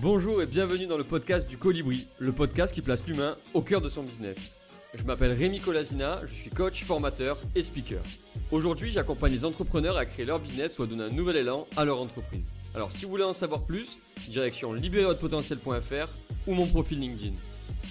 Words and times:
Bonjour 0.00 0.40
et 0.40 0.46
bienvenue 0.46 0.86
dans 0.86 0.96
le 0.96 1.02
podcast 1.02 1.48
du 1.48 1.58
Colibri, 1.58 2.06
le 2.20 2.30
podcast 2.30 2.72
qui 2.72 2.82
place 2.82 3.04
l'humain 3.08 3.36
au 3.52 3.62
cœur 3.62 3.80
de 3.80 3.88
son 3.88 4.04
business. 4.04 4.60
Je 4.94 5.02
m'appelle 5.02 5.32
Rémi 5.32 5.58
Colasina, 5.58 6.20
je 6.24 6.34
suis 6.34 6.50
coach, 6.50 6.84
formateur 6.84 7.36
et 7.56 7.64
speaker. 7.64 8.00
Aujourd'hui, 8.52 8.92
j'accompagne 8.92 9.32
les 9.32 9.44
entrepreneurs 9.44 9.96
à 9.96 10.06
créer 10.06 10.24
leur 10.24 10.38
business 10.38 10.78
ou 10.78 10.84
à 10.84 10.86
donner 10.86 11.02
un 11.02 11.08
nouvel 11.08 11.38
élan 11.38 11.66
à 11.76 11.84
leur 11.84 12.00
entreprise. 12.00 12.54
Alors 12.76 12.92
si 12.92 13.06
vous 13.06 13.10
voulez 13.10 13.24
en 13.24 13.32
savoir 13.32 13.62
plus, 13.62 13.98
direction 14.28 14.72
libérervotrePotentiel.fr 14.72 16.14
ou 16.46 16.54
mon 16.54 16.68
profil 16.68 17.00
LinkedIn. 17.00 17.34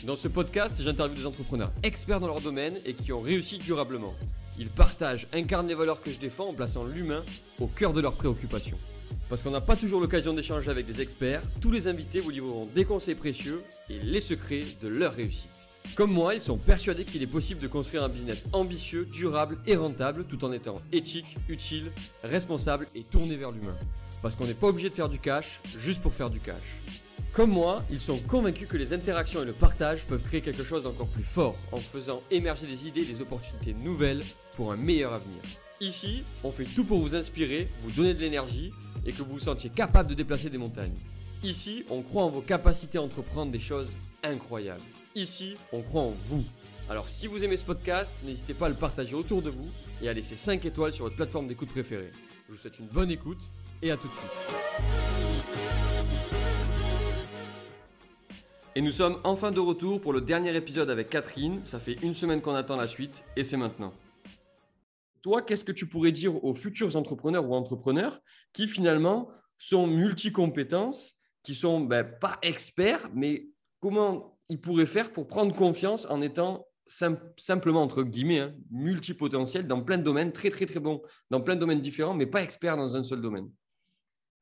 Dans 0.06 0.16
ce 0.16 0.30
podcast, 0.30 0.82
j'interviewe 0.82 1.18
des 1.18 1.26
entrepreneurs 1.26 1.74
experts 1.84 2.22
dans 2.22 2.28
leur 2.28 2.40
domaine 2.40 2.78
et 2.86 2.94
qui 2.94 3.12
ont 3.12 3.20
réussi 3.20 3.58
durablement. 3.58 4.16
Ils 4.58 4.70
partagent, 4.70 5.28
incarnent 5.34 5.68
les 5.68 5.76
valeurs 5.76 6.02
que 6.02 6.10
je 6.10 6.20
défends 6.20 6.48
en 6.48 6.54
plaçant 6.54 6.86
l'humain 6.86 7.26
au 7.60 7.68
cœur 7.68 7.92
de 7.92 8.00
leurs 8.00 8.14
préoccupations. 8.14 8.78
Parce 9.30 9.42
qu'on 9.42 9.52
n'a 9.52 9.62
pas 9.62 9.76
toujours 9.76 10.00
l'occasion 10.00 10.34
d'échanger 10.34 10.70
avec 10.70 10.86
des 10.86 11.02
experts, 11.02 11.42
tous 11.60 11.72
les 11.72 11.88
invités 11.88 12.22
vous 12.22 12.30
livreront 12.30 12.68
des 12.74 12.86
conseils 12.86 13.16
précieux 13.16 13.62
et 13.90 14.00
les 14.00 14.22
secrets 14.22 14.64
de 14.82 14.88
leur 14.88 15.14
réussite. 15.14 15.50
Comme 15.96 16.12
moi, 16.12 16.36
ils 16.36 16.42
sont 16.42 16.58
persuadés 16.58 17.04
qu'il 17.04 17.24
est 17.24 17.28
possible 17.28 17.60
de 17.60 17.68
construire 17.68 18.04
un 18.04 18.10
business 18.10 18.46
ambitieux, 18.54 19.06
durable 19.06 19.58
et 19.66 19.76
rentable 19.76 20.26
tout 20.26 20.46
en 20.46 20.52
étant 20.54 20.76
éthique, 20.94 21.38
utile, 21.50 21.92
responsable 22.24 22.88
et 22.96 23.04
tourné 23.04 23.36
vers 23.36 23.52
l'humain. 23.52 23.76
Parce 24.22 24.36
qu'on 24.36 24.46
n'est 24.46 24.54
pas 24.54 24.68
obligé 24.68 24.90
de 24.90 24.96
faire 24.96 25.10
du 25.10 25.20
cash 25.20 25.60
juste 25.78 26.02
pour 26.02 26.14
faire 26.14 26.30
du 26.30 26.40
cash. 26.40 26.60
Comme 27.34 27.52
moi, 27.52 27.84
ils 27.92 28.00
sont 28.00 28.18
convaincus 28.18 28.68
que 28.68 28.78
les 28.78 28.94
interactions 28.94 29.44
et 29.44 29.46
le 29.46 29.54
partage 29.54 30.06
peuvent 30.06 30.24
créer 30.24 30.42
quelque 30.42 30.64
chose 30.64 30.84
d'encore 30.84 31.08
plus 31.08 31.24
fort 31.24 31.56
en 31.72 31.78
faisant 31.78 32.22
émerger 32.32 32.66
des 32.66 32.88
idées 32.88 33.02
et 33.02 33.14
des 33.14 33.22
opportunités 33.22 33.74
nouvelles 33.74 34.24
pour 34.56 34.72
un 34.72 34.78
meilleur 34.78 35.14
avenir. 35.14 35.42
Ici, 35.80 36.24
on 36.44 36.52
fait 36.52 36.64
tout 36.64 36.84
pour 36.84 37.00
vous 37.00 37.14
inspirer, 37.14 37.68
vous 37.84 37.92
donner 37.92 38.16
de 38.16 38.20
l'énergie 38.20 38.74
et 39.06 39.12
que 39.12 39.22
vous 39.22 39.34
vous 39.34 39.40
sentiez 39.40 39.70
capable 39.70 40.10
de 40.10 40.16
déplacer 40.16 40.50
des 40.50 40.58
montagnes. 40.58 40.96
Ici, 41.44 41.86
on 41.92 42.02
croit 42.02 42.24
en 42.24 42.30
vos 42.30 42.42
capacités 42.42 42.98
à 42.98 43.04
entreprendre 43.04 43.52
des 43.52 43.60
choses 43.60 43.96
incroyables. 44.24 44.82
Ici, 45.14 45.54
on 45.72 45.84
croit 45.84 46.02
en 46.02 46.14
vous. 46.26 46.44
Alors 46.90 47.10
si 47.10 47.28
vous 47.28 47.44
aimez 47.44 47.58
ce 47.58 47.64
podcast, 47.64 48.12
n'hésitez 48.26 48.56
pas 48.56 48.66
à 48.66 48.70
le 48.70 48.76
partager 48.76 49.14
autour 49.14 49.44
de 49.44 49.52
vous 49.52 49.68
et 50.02 50.10
à 50.10 50.14
laisser 50.14 50.36
5 50.36 50.66
étoiles 50.66 50.94
sur 50.94 51.04
votre 51.04 51.16
plateforme 51.16 51.48
d'écoute 51.48 51.70
préférée. 51.70 52.12
Je 52.48 52.54
vous 52.54 52.60
souhaite 52.60 52.80
une 52.80 52.88
bonne 52.88 53.12
écoute 53.12 53.42
et 53.84 53.92
à 53.92 53.98
tout 53.98 54.08
de 54.08 54.14
suite. 54.14 54.32
Et 58.76 58.82
nous 58.82 58.92
sommes 58.92 59.20
enfin 59.24 59.52
de 59.52 59.60
retour 59.60 60.02
pour 60.02 60.14
le 60.14 60.22
dernier 60.22 60.56
épisode 60.56 60.90
avec 60.90 61.10
Catherine. 61.10 61.62
Ça 61.66 61.80
fait 61.80 61.98
une 62.02 62.16
semaine 62.16 62.42
qu'on 62.42 62.56
attend 62.56 62.78
la 62.78 62.88
suite 62.88 63.24
et 63.36 63.44
c'est 63.44 63.58
maintenant. 63.58 63.94
Toi, 65.28 65.42
qu'est-ce 65.42 65.66
que 65.66 65.74
tu 65.74 65.88
pourrais 65.88 66.14
dire 66.14 66.42
aux 66.42 66.54
futurs 66.56 66.96
entrepreneurs 66.96 67.46
ou 67.50 67.54
entrepreneurs 67.54 68.22
qui 68.54 68.66
finalement 68.66 69.30
sont 69.58 69.86
multi-compétences, 69.86 71.20
qui 71.44 71.54
sont 71.54 71.82
ben, 71.82 72.06
pas 72.06 72.40
experts, 72.42 73.10
mais 73.14 73.50
comment 73.82 74.40
ils 74.48 74.62
pourraient 74.62 74.86
faire 74.86 75.12
pour 75.12 75.28
prendre 75.28 75.54
confiance 75.54 76.06
en 76.10 76.22
étant 76.22 76.66
simplement, 76.88 77.82
entre 77.82 78.04
guillemets, 78.04 78.40
hein, 78.40 78.56
multipotentiel 78.72 79.68
dans 79.68 79.84
plein 79.84 79.98
de 79.98 80.04
domaines, 80.04 80.32
très 80.32 80.50
très 80.50 80.66
très 80.66 80.80
bon 80.80 81.02
dans 81.30 81.42
plein 81.42 81.56
de 81.56 81.60
domaines 81.60 81.82
différents, 81.82 82.14
mais 82.14 82.26
pas 82.26 82.42
experts 82.42 82.78
dans 82.78 82.96
un 82.96 83.04
seul 83.04 83.20
domaine? 83.20 83.50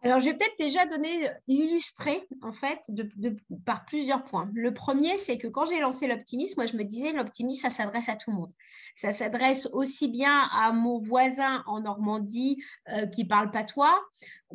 Alors, 0.06 0.20
je 0.20 0.25
vais 0.25 0.38
peut-être 0.38 0.59
déjà 0.59 0.86
donner, 0.86 1.28
illustrer 1.48 2.28
en 2.44 2.52
fait 2.52 2.80
par 3.66 3.86
plusieurs 3.86 4.23
points. 4.23 4.52
Le 4.53 4.72
premier, 4.72 5.17
c'est 5.17 5.39
que 5.39 5.47
quand 5.47 5.66
j'ai 5.66 5.80
lancé 5.80 6.06
l'optimisme, 6.06 6.59
moi 6.59 6.67
je 6.67 6.78
me 6.78 6.84
disais 6.84 7.12
l'optimisme, 7.12 7.59
ça 7.59 7.72
s'adresse 7.72 8.08
à 8.08 8.16
tout 8.16 8.30
le 8.30 8.38
monde. 8.38 8.53
Ça 8.95 9.12
s'adresse 9.12 9.67
aussi 9.73 10.08
bien 10.08 10.47
à 10.52 10.72
mon 10.73 11.00
voisin 11.00 11.64
en 11.66 11.80
Normandie 11.80 12.62
euh, 12.89 13.08
qui 13.08 13.25
parle 13.25 13.50
patois 13.50 14.00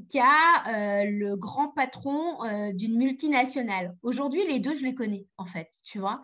qu'à 0.09 0.29
euh, 0.69 1.05
le 1.07 1.35
grand 1.35 1.71
patron 1.71 2.45
euh, 2.45 2.73
d'une 2.73 2.97
multinationale. 2.97 3.97
Aujourd'hui, 4.05 4.47
les 4.47 4.61
deux, 4.61 4.75
je 4.75 4.85
les 4.85 4.95
connais 4.95 5.27
en 5.37 5.47
fait, 5.47 5.69
tu 5.83 5.99
vois. 5.99 6.23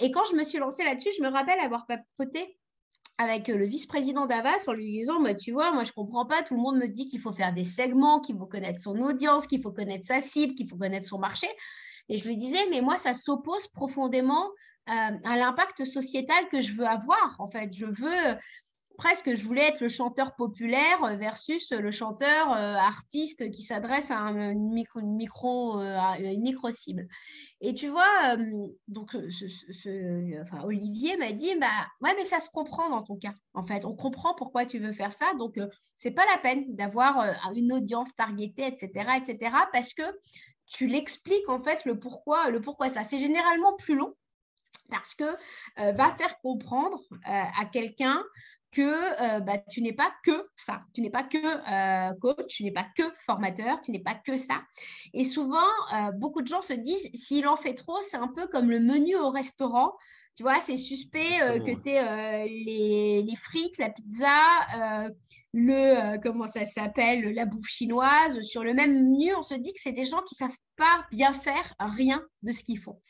et 0.00 0.12
quand 0.12 0.24
je 0.30 0.36
me 0.36 0.44
suis 0.44 0.58
lancée 0.58 0.84
là-dessus, 0.84 1.10
je 1.18 1.22
me 1.22 1.28
rappelle 1.28 1.58
avoir 1.58 1.84
papoté 1.86 2.56
avec 3.18 3.48
euh, 3.48 3.56
le 3.56 3.66
vice-président 3.66 4.26
d'Avas 4.26 4.64
en 4.66 4.72
lui 4.72 4.90
disant 4.92 5.20
bah, 5.20 5.34
Tu 5.34 5.52
vois, 5.52 5.72
moi, 5.72 5.84
je 5.84 5.90
ne 5.90 5.94
comprends 5.94 6.26
pas. 6.26 6.42
Tout 6.42 6.54
le 6.54 6.60
monde 6.60 6.78
me 6.78 6.86
dit 6.86 7.06
qu'il 7.06 7.20
faut 7.20 7.32
faire 7.32 7.52
des 7.52 7.64
segments, 7.64 8.20
qu'il 8.20 8.36
faut 8.36 8.46
connaître 8.46 8.80
son 8.80 9.00
audience, 9.00 9.46
qu'il 9.46 9.62
faut 9.62 9.72
connaître 9.72 10.04
sa 10.04 10.20
cible, 10.20 10.54
qu'il 10.54 10.68
faut 10.68 10.76
connaître 10.76 11.06
son 11.06 11.18
marché. 11.18 11.48
Et 12.08 12.18
je 12.18 12.26
lui 12.26 12.36
disais 12.36 12.58
Mais 12.70 12.80
moi, 12.80 12.98
ça 12.98 13.14
s'oppose 13.14 13.68
profondément 13.68 14.50
euh, 14.88 14.92
à 15.24 15.36
l'impact 15.36 15.84
sociétal 15.84 16.48
que 16.50 16.60
je 16.60 16.72
veux 16.72 16.86
avoir. 16.86 17.36
En 17.38 17.48
fait, 17.48 17.72
je 17.72 17.86
veux 17.86 18.36
presque, 18.96 19.34
je 19.34 19.44
voulais 19.44 19.68
être 19.68 19.80
le 19.80 19.88
chanteur 19.88 20.34
populaire 20.34 21.16
versus 21.16 21.70
le 21.72 21.90
chanteur 21.90 22.52
euh, 22.52 22.74
artiste 22.74 23.50
qui 23.50 23.62
s'adresse 23.62 24.10
à 24.10 24.16
une 24.16 24.72
micro, 24.72 25.00
une 25.00 25.16
micro, 25.16 25.80
euh, 25.80 26.70
cible. 26.70 27.06
Et 27.60 27.74
tu 27.74 27.88
vois, 27.88 28.36
euh, 28.36 28.66
donc 28.88 29.14
enfin, 29.14 30.64
Olivier 30.64 31.16
m'a 31.16 31.32
dit, 31.32 31.54
bah 31.60 31.66
ouais, 32.00 32.14
mais 32.16 32.24
ça 32.24 32.40
se 32.40 32.50
comprend 32.50 32.90
dans 32.90 33.02
ton 33.02 33.16
cas. 33.16 33.34
En 33.54 33.66
fait, 33.66 33.84
on 33.84 33.94
comprend 33.94 34.34
pourquoi 34.34 34.66
tu 34.66 34.78
veux 34.78 34.92
faire 34.92 35.12
ça, 35.12 35.32
donc 35.38 35.58
c'est 35.96 36.10
pas 36.10 36.24
la 36.34 36.38
peine 36.38 36.64
d'avoir 36.74 37.24
une 37.54 37.72
audience 37.72 38.14
targetée, 38.14 38.66
etc., 38.66 38.90
etc., 39.16 39.54
parce 39.72 39.94
que 39.94 40.02
tu 40.66 40.86
l'expliques 40.86 41.48
en 41.48 41.62
fait 41.62 41.84
le 41.84 41.98
pourquoi, 41.98 42.50
le 42.50 42.60
pourquoi 42.60 42.88
ça. 42.88 43.04
C'est 43.04 43.18
généralement 43.18 43.74
plus 43.76 43.96
long 43.96 44.14
parce 44.88 45.16
que 45.16 45.24
va 45.76 46.14
faire 46.14 46.38
comprendre 46.40 47.00
à 47.24 47.64
quelqu'un 47.64 48.22
que 48.76 48.82
euh, 48.82 49.40
bah, 49.40 49.56
tu 49.70 49.80
n'es 49.80 49.94
pas 49.94 50.12
que 50.22 50.44
ça, 50.54 50.82
tu 50.92 51.00
n'es 51.00 51.08
pas 51.08 51.22
que 51.22 51.38
euh, 51.38 52.12
coach, 52.20 52.46
tu 52.48 52.62
n'es 52.62 52.72
pas 52.72 52.86
que 52.94 53.04
formateur, 53.24 53.80
tu 53.80 53.90
n'es 53.90 54.02
pas 54.02 54.14
que 54.14 54.36
ça. 54.36 54.58
Et 55.14 55.24
souvent, 55.24 55.56
euh, 55.94 56.12
beaucoup 56.12 56.42
de 56.42 56.46
gens 56.46 56.60
se 56.60 56.74
disent, 56.74 57.08
s'il 57.14 57.48
en 57.48 57.56
fait 57.56 57.72
trop, 57.72 58.02
c'est 58.02 58.18
un 58.18 58.28
peu 58.28 58.46
comme 58.48 58.70
le 58.70 58.78
menu 58.78 59.16
au 59.16 59.30
restaurant. 59.30 59.92
Tu 60.36 60.42
vois, 60.42 60.60
c'est 60.60 60.76
suspect 60.76 61.38
que 61.64 61.82
tu 61.82 61.88
aies 61.88 62.46
les, 62.46 63.22
les, 63.22 63.36
frites, 63.36 63.78
la 63.78 63.88
pizza, 63.88 65.06
le, 65.54 66.18
comment 66.22 66.46
ça 66.46 66.66
s'appelle, 66.66 67.32
la 67.32 67.46
bouffe 67.46 67.66
chinoise. 67.66 68.42
Sur 68.42 68.62
le 68.62 68.74
même 68.74 68.92
menu, 68.92 69.34
on 69.34 69.42
se 69.42 69.54
dit 69.54 69.72
que 69.72 69.80
c'est 69.80 69.92
des 69.92 70.04
gens 70.04 70.20
qui 70.28 70.34
ne 70.34 70.46
savent 70.46 70.58
pas 70.76 71.06
bien 71.10 71.32
faire 71.32 71.72
rien 71.80 72.22
de 72.42 72.52
ce 72.52 72.64
qu'ils 72.64 72.78
font. 72.78 73.00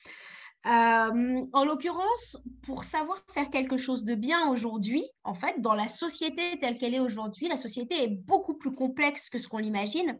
Euh, 0.67 1.47
en 1.53 1.65
l'occurrence, 1.65 2.39
pour 2.63 2.83
savoir 2.83 3.23
faire 3.33 3.51
quelque 3.51 3.77
chose 3.77 4.05
de 4.05 4.17
bien 4.17 4.49
aujourd'hui, 4.51 5.05
en 5.23 5.35
fait, 5.35 5.61
dans 5.61 5.75
la 5.75 5.87
société 5.87 6.43
telle 6.61 6.77
qu'elle 6.77 6.95
est 6.95 7.01
aujourd'hui, 7.01 7.47
la 7.47 7.57
société 7.57 8.03
est 8.03 8.09
beaucoup 8.09 8.55
plus 8.55 8.73
complexe 8.73 9.31
que 9.31 9.39
ce 9.39 9.47
qu'on 9.47 9.59
l'imagine. 9.59 10.19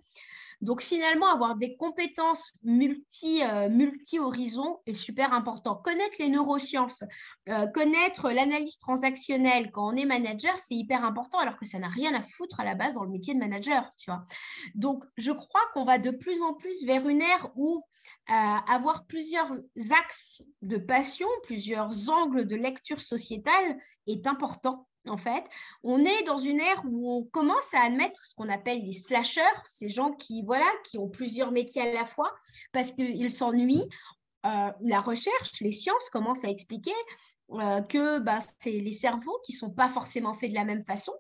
Donc 0.61 0.83
finalement, 0.83 1.27
avoir 1.27 1.57
des 1.57 1.77
compétences 1.77 2.53
multi, 2.63 3.43
euh, 3.43 3.69
multi-horizons 3.69 4.79
est 4.87 4.95
super 4.95 5.33
important. 5.33 5.77
Connaître 5.77 6.17
les 6.19 6.29
neurosciences, 6.29 7.03
euh, 7.49 7.67
connaître 7.69 8.31
l'analyse 8.31 8.79
transactionnelle 8.79 9.71
quand 9.71 9.93
on 9.93 9.97
est 9.97 10.07
manager, 10.07 10.59
c'est 10.59 10.75
hyper 10.75 11.05
important 11.05 11.39
alors 11.39 11.59
que 11.59 11.67
ça 11.67 11.79
n'a 11.79 11.89
rien 11.89 12.15
à 12.15 12.23
foutre 12.23 12.61
à 12.61 12.65
la 12.65 12.75
base 12.75 12.95
dans 12.95 13.05
le 13.05 13.11
métier 13.11 13.35
de 13.35 13.39
manager. 13.39 13.89
Donc 14.75 15.05
je 15.17 15.33
crois 15.33 15.61
qu'on 15.75 15.85
va 15.85 15.99
de 15.99 16.11
plus 16.11 16.43
en 16.43 16.55
plus 16.55 16.85
vers 16.85 17.09
une 17.09 17.23
ère 17.23 17.51
où 17.57 17.83
euh, 18.31 18.33
avoir 18.33 19.07
plusieurs 19.07 19.51
axes 19.91 20.43
de 20.63 20.79
passion, 20.79 21.29
plusieurs 21.45 22.11
angles 22.11 22.47
de 22.47 22.57
lecture 22.57 23.01
sociétale 23.01 23.77
est 24.07 24.27
important 24.27 24.87
en 25.09 25.17
fait. 25.17 25.45
On 25.83 26.05
est 26.05 26.23
dans 26.25 26.39
une 26.39 26.61
ère 26.61 26.83
où 26.85 27.13
on 27.13 27.25
commence 27.25 27.75
à 27.75 27.81
admettre 27.81 28.25
ce 28.25 28.35
qu'on 28.35 28.49
appelle 28.49 28.85
les 28.85 28.93
slashers, 28.93 29.43
ces 29.65 29.89
gens 29.89 30.13
qui, 30.13 30.43
voilà, 30.43 30.67
qui 30.85 30.99
ont 30.99 31.09
plusieurs 31.09 31.53
métiers 31.53 31.83
à 31.83 31.93
la 31.93 32.05
fois 32.05 32.33
parce 32.73 32.93
qu'ils 32.93 33.31
s'ennuient. 33.31 33.89
Euh, 34.45 34.71
la 34.81 35.01
recherche, 35.01 35.61
les 35.61 35.73
sciences 35.73 36.09
commencent 36.11 36.45
à 36.45 36.49
expliquer 36.49 36.95
euh, 37.53 37.81
que 37.83 38.19
bah, 38.19 38.39
c'est 38.59 38.71
les 38.71 38.93
cerveaux 38.93 39.41
qui 39.45 39.53
ne 39.53 39.59
sont 39.59 39.71
pas 39.71 39.89
forcément 39.89 40.35
faits 40.35 40.51
de 40.51 40.55
la 40.55 40.65
même 40.65 40.85
façon 40.85 41.13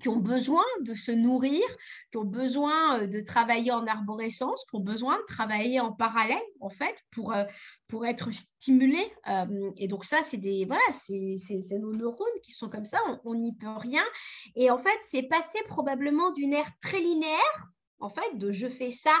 qui 0.00 0.08
ont 0.08 0.18
besoin 0.18 0.64
de 0.82 0.94
se 0.94 1.10
nourrir, 1.10 1.62
qui 2.10 2.18
ont 2.18 2.24
besoin 2.24 3.00
euh, 3.00 3.06
de 3.06 3.20
travailler 3.20 3.72
en 3.72 3.86
arborescence, 3.86 4.64
qui 4.68 4.76
ont 4.76 4.80
besoin 4.80 5.16
de 5.16 5.24
travailler 5.26 5.80
en 5.80 5.92
parallèle, 5.92 6.42
en 6.60 6.68
fait, 6.68 6.94
pour, 7.10 7.32
euh, 7.32 7.44
pour 7.88 8.06
être 8.06 8.30
stimulés. 8.32 9.12
Euh, 9.28 9.70
et 9.76 9.88
donc 9.88 10.04
ça, 10.04 10.22
c'est 10.22 10.36
des 10.36 10.66
voilà, 10.66 10.82
c'est 10.92 11.78
nos 11.78 11.92
neurones 11.92 12.26
qui 12.42 12.52
sont 12.52 12.68
comme 12.68 12.84
ça, 12.84 12.98
on 13.24 13.34
n'y 13.34 13.54
peut 13.54 13.66
rien. 13.68 14.04
Et 14.54 14.70
en 14.70 14.78
fait, 14.78 14.98
c'est 15.02 15.24
passé 15.24 15.58
probablement 15.68 16.32
d'une 16.32 16.52
ère 16.52 16.70
très 16.80 17.00
linéaire, 17.00 17.66
en 17.98 18.10
fait, 18.10 18.36
de 18.36 18.52
je 18.52 18.68
fais 18.68 18.90
ça 18.90 19.14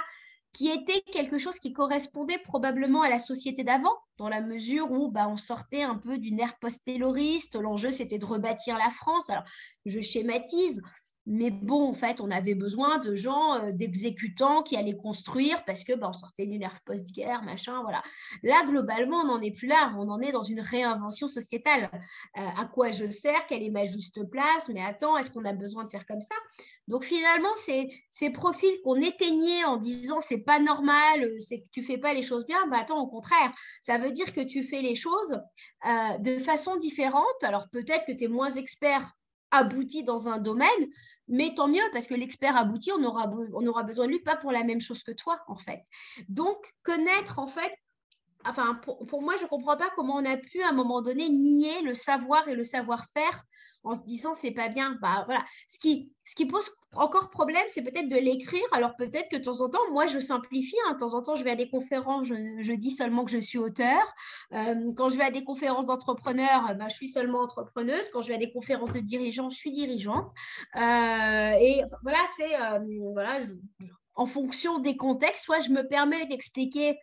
qui 0.52 0.68
était 0.68 1.00
quelque 1.12 1.38
chose 1.38 1.58
qui 1.58 1.72
correspondait 1.72 2.38
probablement 2.38 3.02
à 3.02 3.08
la 3.08 3.18
société 3.18 3.64
d'avant, 3.64 3.96
dans 4.16 4.28
la 4.28 4.40
mesure 4.40 4.90
où 4.90 5.10
bah, 5.10 5.28
on 5.28 5.36
sortait 5.36 5.82
un 5.82 5.94
peu 5.94 6.18
d'une 6.18 6.40
ère 6.40 6.58
post-tayloriste. 6.58 7.54
L'enjeu, 7.56 7.90
c'était 7.90 8.18
de 8.18 8.24
rebâtir 8.24 8.76
la 8.78 8.90
France. 8.90 9.30
Alors, 9.30 9.44
je 9.86 10.00
schématise, 10.00 10.82
Mais 11.30 11.50
bon, 11.50 11.90
en 11.90 11.92
fait, 11.92 12.22
on 12.22 12.30
avait 12.30 12.54
besoin 12.54 12.96
de 12.96 13.14
gens, 13.14 13.56
euh, 13.56 13.70
d'exécutants 13.70 14.62
qui 14.62 14.78
allaient 14.78 14.96
construire 14.96 15.62
parce 15.66 15.84
que 15.84 15.92
bah, 15.92 16.08
on 16.08 16.14
sortait 16.14 16.46
d'une 16.46 16.62
ère 16.62 16.80
post-guerre, 16.86 17.42
machin, 17.42 17.82
voilà. 17.82 18.02
Là, 18.42 18.64
globalement, 18.66 19.18
on 19.18 19.26
n'en 19.26 19.42
est 19.42 19.50
plus 19.50 19.68
là. 19.68 19.94
On 19.98 20.08
en 20.08 20.22
est 20.22 20.32
dans 20.32 20.42
une 20.42 20.60
réinvention 20.60 21.28
sociétale. 21.28 21.90
Euh, 22.38 22.40
à 22.56 22.64
quoi 22.64 22.92
je 22.92 23.10
sers? 23.10 23.46
Quelle 23.46 23.62
est 23.62 23.68
ma 23.68 23.84
juste 23.84 24.24
place? 24.30 24.70
Mais 24.72 24.80
attends, 24.82 25.18
est-ce 25.18 25.30
qu'on 25.30 25.44
a 25.44 25.52
besoin 25.52 25.84
de 25.84 25.90
faire 25.90 26.06
comme 26.06 26.22
ça? 26.22 26.34
Donc 26.86 27.04
finalement, 27.04 27.54
ces, 27.56 27.90
ces 28.10 28.30
profils 28.30 28.80
qu'on 28.82 28.96
éteignait 28.96 29.64
en 29.64 29.76
disant 29.76 30.20
c'est 30.20 30.44
pas 30.44 30.58
normal, 30.60 31.24
euh, 31.24 31.36
c'est 31.40 31.60
que 31.60 31.68
tu 31.70 31.82
fais 31.82 31.98
pas 31.98 32.14
les 32.14 32.22
choses 32.22 32.46
bien, 32.46 32.66
bah 32.68 32.78
attends, 32.80 33.02
au 33.02 33.06
contraire, 33.06 33.52
ça 33.82 33.98
veut 33.98 34.12
dire 34.12 34.32
que 34.32 34.40
tu 34.40 34.64
fais 34.64 34.80
les 34.80 34.94
choses 34.94 35.38
de 36.20 36.38
façon 36.38 36.76
différente. 36.76 37.24
Alors 37.42 37.68
peut-être 37.68 38.04
que 38.06 38.12
tu 38.12 38.24
es 38.24 38.28
moins 38.28 38.50
expert 38.50 39.12
abouti 39.50 40.02
dans 40.02 40.28
un 40.28 40.38
domaine, 40.38 40.68
mais 41.28 41.54
tant 41.54 41.68
mieux 41.68 41.82
parce 41.92 42.06
que 42.06 42.14
l'expert 42.14 42.56
abouti, 42.56 42.90
on 42.92 43.02
aura, 43.04 43.30
on 43.52 43.66
aura 43.66 43.82
besoin 43.82 44.06
de 44.06 44.12
lui 44.12 44.20
pas 44.20 44.36
pour 44.36 44.52
la 44.52 44.64
même 44.64 44.80
chose 44.80 45.02
que 45.02 45.12
toi 45.12 45.40
en 45.46 45.56
fait. 45.56 45.84
Donc 46.28 46.74
connaître 46.82 47.38
en 47.38 47.46
fait, 47.46 47.72
enfin 48.44 48.74
pour, 48.82 49.22
moi 49.22 49.36
je 49.36 49.44
ne 49.44 49.48
comprends 49.48 49.76
pas 49.76 49.90
comment 49.94 50.16
on 50.16 50.24
a 50.24 50.36
pu 50.36 50.62
à 50.62 50.70
un 50.70 50.72
moment 50.72 51.02
donné 51.02 51.28
nier 51.28 51.82
le 51.82 51.94
savoir 51.94 52.48
et 52.48 52.54
le 52.54 52.64
savoir-faire 52.64 53.44
en 53.84 53.94
se 53.94 54.02
disant 54.02 54.34
c'est 54.34 54.50
pas 54.50 54.68
bien. 54.68 54.98
Bah 55.00 55.24
voilà, 55.26 55.44
ce 55.66 55.78
qui, 55.78 56.12
ce 56.24 56.34
qui 56.34 56.46
pose 56.46 56.70
encore 56.96 57.30
problème, 57.30 57.64
c'est 57.68 57.82
peut-être 57.82 58.08
de 58.08 58.16
l'écrire. 58.16 58.64
Alors 58.72 58.96
peut-être 58.96 59.28
que 59.30 59.36
de 59.36 59.42
temps 59.42 59.60
en 59.60 59.68
temps, 59.68 59.90
moi 59.92 60.06
je 60.06 60.18
simplifie. 60.18 60.76
Hein. 60.86 60.94
De 60.94 60.98
temps 60.98 61.14
en 61.14 61.22
temps, 61.22 61.36
je 61.36 61.44
vais 61.44 61.50
à 61.50 61.56
des 61.56 61.68
conférences, 61.68 62.26
je, 62.26 62.72
dis 62.72 62.90
seulement 62.90 63.24
que 63.24 63.30
je 63.30 63.38
suis 63.38 63.58
auteur. 63.58 64.02
Euh, 64.52 64.92
quand 64.96 65.10
je 65.10 65.16
vais 65.16 65.24
à 65.24 65.30
des 65.30 65.44
conférences 65.44 65.86
d'entrepreneurs, 65.86 66.74
bah, 66.76 66.88
je 66.88 66.94
suis 66.94 67.08
seulement 67.08 67.40
entrepreneuse. 67.40 68.08
Quand 68.10 68.22
je 68.22 68.28
vais 68.28 68.34
à 68.34 68.38
des 68.38 68.52
conférences 68.52 68.92
de 68.92 69.00
dirigeants, 69.00 69.50
je 69.50 69.56
suis 69.56 69.72
dirigeante. 69.72 70.30
Euh, 70.76 70.80
et 70.80 71.82
voilà, 72.02 72.18
tu 72.34 72.42
sais, 72.42 72.54
euh, 72.54 72.78
voilà, 73.12 73.40
en 74.14 74.26
fonction 74.26 74.78
des 74.78 74.96
contextes, 74.96 75.44
soit 75.44 75.60
je 75.60 75.70
me 75.70 75.86
permets 75.86 76.26
d'expliquer 76.26 76.98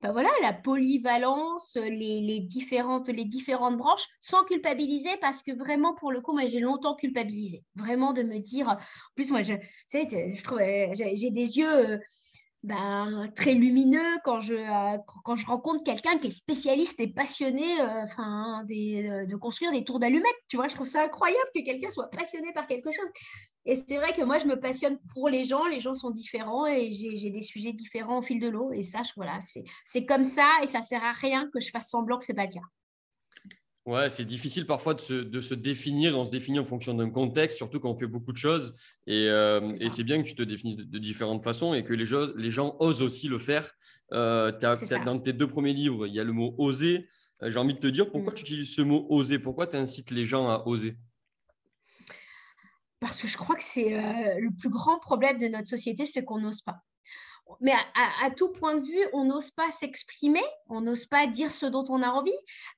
ben 0.00 0.12
voilà, 0.12 0.30
la 0.42 0.52
polyvalence, 0.52 1.76
les, 1.76 2.40
différentes, 2.40 3.08
les 3.08 3.24
différentes 3.24 3.76
branches, 3.76 4.06
sans 4.20 4.44
culpabiliser, 4.44 5.10
parce 5.20 5.42
que 5.42 5.50
vraiment, 5.52 5.94
pour 5.94 6.12
le 6.12 6.20
coup, 6.20 6.32
moi, 6.32 6.46
j'ai 6.46 6.60
longtemps 6.60 6.94
culpabilisé. 6.94 7.64
Vraiment 7.74 8.12
de 8.12 8.22
me 8.22 8.38
dire, 8.38 8.68
en 8.68 8.76
plus, 9.16 9.30
moi, 9.32 9.42
je, 9.42 9.54
je 9.92 10.42
trouve, 10.42 10.60
j'ai 10.60 11.30
des 11.30 11.58
yeux 11.58 12.00
ben, 12.64 13.30
très 13.36 13.54
lumineux 13.54 14.18
quand 14.24 14.40
je, 14.40 14.54
euh, 14.54 14.98
quand 15.24 15.36
je 15.36 15.46
rencontre 15.46 15.84
quelqu'un 15.84 16.18
qui 16.18 16.26
est 16.26 16.30
spécialiste 16.30 16.98
et 16.98 17.06
passionné 17.06 17.80
euh, 17.80 18.04
euh, 18.18 19.26
de 19.26 19.36
construire 19.36 19.70
des 19.70 19.84
tours 19.84 20.00
d'allumettes. 20.00 20.26
Tu 20.48 20.56
vois, 20.56 20.66
je 20.66 20.74
trouve 20.74 20.88
ça 20.88 21.02
incroyable 21.02 21.48
que 21.54 21.62
quelqu'un 21.62 21.90
soit 21.90 22.10
passionné 22.10 22.52
par 22.52 22.66
quelque 22.66 22.90
chose. 22.90 23.08
Et 23.64 23.76
c'est 23.76 23.96
vrai 23.96 24.12
que 24.12 24.22
moi, 24.22 24.38
je 24.38 24.46
me 24.46 24.58
passionne 24.58 24.98
pour 25.14 25.28
les 25.28 25.44
gens. 25.44 25.66
Les 25.66 25.78
gens 25.78 25.94
sont 25.94 26.10
différents 26.10 26.66
et 26.66 26.90
j'ai 26.90 27.30
des 27.30 27.42
sujets 27.42 27.72
différents 27.72 28.18
au 28.18 28.22
fil 28.22 28.40
de 28.40 28.48
l'eau. 28.48 28.72
Et 28.72 28.82
ça, 28.82 29.02
voilà, 29.14 29.38
c'est 29.84 30.06
comme 30.06 30.24
ça 30.24 30.48
et 30.62 30.66
ça 30.66 30.82
sert 30.82 31.04
à 31.04 31.12
rien 31.12 31.48
que 31.52 31.60
je 31.60 31.70
fasse 31.70 31.90
semblant 31.90 32.18
que 32.18 32.24
ce 32.24 32.32
n'est 32.32 32.36
pas 32.36 32.46
le 32.46 32.52
cas. 32.52 32.66
Ouais, 33.88 34.10
c'est 34.10 34.26
difficile 34.26 34.66
parfois 34.66 34.92
de 34.92 35.00
se, 35.40 35.54
définir. 35.54 36.14
On 36.18 36.26
se 36.26 36.30
définit 36.30 36.58
en 36.58 36.66
fonction 36.66 36.92
d'un 36.92 37.08
contexte, 37.08 37.56
surtout 37.56 37.80
quand 37.80 37.90
on 37.90 37.96
fait 37.96 38.06
beaucoup 38.06 38.32
de 38.32 38.36
choses. 38.36 38.74
Et, 39.06 39.30
euh, 39.30 39.66
c'est 39.88 40.04
bien 40.04 40.22
que 40.22 40.28
tu 40.28 40.34
te 40.34 40.42
définisses 40.42 40.76
de, 40.76 40.98
différentes 40.98 41.42
façons 41.42 41.72
et 41.72 41.82
que 41.82 41.94
les, 41.94 42.04
les 42.36 42.50
gens 42.50 42.76
osent 42.80 43.00
aussi 43.00 43.28
le 43.28 43.38
faire. 43.38 43.72
Euh, 44.12 44.52
dans 45.06 45.18
tes 45.18 45.32
deux 45.32 45.46
premiers 45.46 45.72
livres, 45.72 46.06
il 46.06 46.12
y 46.12 46.20
a 46.20 46.24
le 46.24 46.34
mot 46.34 46.54
oser. 46.58 47.08
Euh, 47.42 47.50
j'ai 47.50 47.58
envie 47.58 47.72
de 47.72 47.78
te 47.78 47.86
dire 47.86 48.10
pourquoi 48.10 48.32
mm. 48.32 48.34
tu 48.34 48.42
utilises 48.42 48.74
ce 48.74 48.82
mot 48.82 49.06
oser 49.08 49.38
Pourquoi 49.38 49.66
tu 49.66 49.76
incites 49.76 50.10
les 50.10 50.26
gens 50.26 50.50
à 50.50 50.64
oser? 50.66 50.98
Parce 53.00 53.22
que 53.22 53.26
je 53.26 53.38
crois 53.38 53.56
que 53.56 53.64
c'est 53.64 53.88
le 53.88 54.50
plus 54.54 54.68
grand 54.68 54.98
problème 54.98 55.38
de 55.38 55.48
notre 55.48 55.68
société, 55.68 56.04
c'est 56.04 56.26
qu'on 56.26 56.40
n'ose 56.40 56.60
pas 56.60 56.82
mais 57.60 57.72
à, 58.22 58.30
tout 58.30 58.50
point 58.50 58.76
de 58.76 58.84
vue, 58.84 59.04
on 59.12 59.24
n'ose 59.24 59.50
pas 59.50 59.70
s'exprimer, 59.70 60.42
on 60.68 60.80
n'ose 60.80 61.06
pas 61.06 61.26
dire 61.26 61.50
ce 61.50 61.66
dont 61.66 61.84
on 61.88 62.02
a 62.02 62.08
envie. 62.08 62.30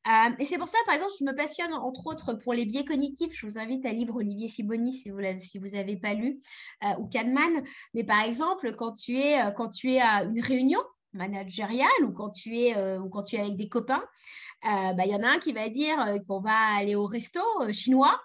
Euh, 0.07 0.31
et 0.39 0.45
c'est 0.45 0.59
pour 0.59 0.69
ça, 0.69 0.79
par 0.87 0.95
exemple, 0.95 1.13
je 1.19 1.25
me 1.25 1.35
passionne 1.35 1.73
entre 1.73 2.07
autres 2.07 2.35
pour 2.35 2.55
les 2.55 2.65
biais 2.65 2.85
cognitifs. 2.85 3.33
Je 3.33 3.47
vous 3.47 3.59
invite 3.59 3.85
à 3.85 3.93
lire 3.93 4.15
Olivier 4.15 4.49
Siboni 4.49 4.93
si 4.93 5.11
vous 5.11 5.21
si 5.39 5.59
vous 5.59 5.69
n'avez 5.69 5.97
pas 5.97 6.15
lu, 6.15 6.41
euh, 6.85 6.89
ou 6.99 7.09
Kahneman. 7.09 7.63
Mais 7.95 8.05
par 8.05 8.23
exemple, 8.23 8.75
quand 8.77 8.93
tu 8.93 9.19
es, 9.19 9.43
euh, 9.43 9.51
quand 9.51 9.71
tu 9.71 9.93
es 9.93 10.01
à 10.01 10.23
une 10.23 10.41
réunion 10.41 10.81
managériale 11.13 12.05
ou 12.05 12.13
quand 12.13 12.31
tu 12.31 12.57
es, 12.57 12.99
ou 12.99 13.09
quand 13.09 13.25
tu 13.25 13.35
es 13.35 13.41
avec 13.41 13.57
des 13.57 13.69
copains, 13.69 14.05
bah, 14.63 15.05
il 15.05 15.11
y 15.11 15.15
en 15.17 15.25
a 15.25 15.29
un 15.29 15.39
qui 15.39 15.53
va 15.53 15.69
dire 15.69 15.97
qu'on 16.29 16.41
va 16.41 16.57
aller 16.79 16.95
au 16.95 17.07
resto 17.07 17.41
chinois 17.73 18.21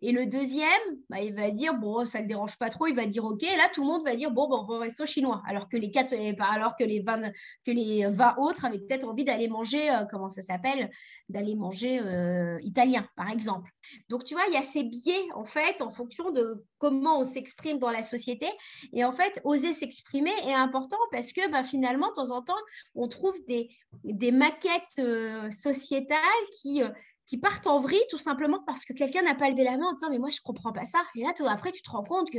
et 0.00 0.12
le 0.12 0.26
deuxième, 0.26 0.68
bah, 1.08 1.20
il 1.20 1.34
va 1.34 1.50
dire, 1.50 1.74
bon, 1.74 2.04
ça 2.04 2.18
ne 2.18 2.24
le 2.24 2.28
dérange 2.28 2.56
pas 2.56 2.70
trop, 2.70 2.86
il 2.86 2.94
va 2.94 3.06
dire 3.06 3.24
OK. 3.24 3.42
Là, 3.42 3.68
tout 3.72 3.82
le 3.82 3.88
monde 3.88 4.04
va 4.04 4.14
dire, 4.14 4.30
bon, 4.30 4.48
bon 4.48 4.60
on 4.62 4.64
va 4.64 4.74
au 4.74 4.78
resto 4.78 5.06
chinois. 5.06 5.42
Alors 5.46 5.68
que 5.68 5.76
les, 5.76 5.90
quatre, 5.90 6.12
eh, 6.12 6.36
alors 6.38 6.76
que 6.76 6.84
les, 6.84 7.00
20, 7.00 7.30
que 7.64 7.70
les 7.70 8.06
20 8.06 8.36
autres 8.38 8.64
avaient 8.64 8.78
peut-être 8.78 9.04
envie 9.04 9.24
d'aller 9.24 9.48
manger, 9.48 9.90
euh, 9.90 10.04
comment 10.10 10.28
ça 10.28 10.42
s'appelle 10.42 10.90
D'aller 11.28 11.54
manger 11.54 12.00
euh, 12.00 12.58
italien, 12.62 13.08
par 13.16 13.30
exemple. 13.30 13.70
Donc, 14.08 14.24
tu 14.24 14.34
vois, 14.34 14.44
il 14.48 14.54
y 14.54 14.56
a 14.56 14.62
ces 14.62 14.84
biais, 14.84 15.26
en 15.34 15.44
fait, 15.44 15.82
en 15.82 15.90
fonction 15.90 16.30
de 16.30 16.64
comment 16.78 17.20
on 17.20 17.24
s'exprime 17.24 17.78
dans 17.78 17.90
la 17.90 18.02
société. 18.02 18.46
Et 18.92 19.04
en 19.04 19.12
fait, 19.12 19.40
oser 19.44 19.72
s'exprimer 19.72 20.32
est 20.46 20.54
important 20.54 20.98
parce 21.10 21.32
que 21.32 21.48
bah, 21.50 21.64
finalement, 21.64 22.08
de 22.08 22.14
temps 22.14 22.30
en 22.30 22.42
temps, 22.42 22.54
on 22.94 23.08
trouve 23.08 23.34
des, 23.46 23.68
des 24.04 24.32
maquettes 24.32 24.98
euh, 24.98 25.50
sociétales 25.50 26.18
qui 26.60 26.82
qui 27.28 27.36
partent 27.36 27.66
en 27.66 27.78
vrille 27.78 28.02
tout 28.08 28.18
simplement 28.18 28.60
parce 28.66 28.86
que 28.86 28.94
quelqu'un 28.94 29.20
n'a 29.22 29.34
pas 29.34 29.50
levé 29.50 29.62
la 29.62 29.76
main 29.76 29.86
en 29.86 29.92
disant 29.92 30.08
mais 30.10 30.18
moi 30.18 30.30
je 30.30 30.40
comprends 30.40 30.72
pas 30.72 30.86
ça. 30.86 30.98
Et 31.14 31.22
là 31.22 31.34
toi, 31.36 31.50
après 31.52 31.70
tu 31.70 31.82
te 31.82 31.90
rends 31.90 32.02
compte 32.02 32.30
que 32.30 32.38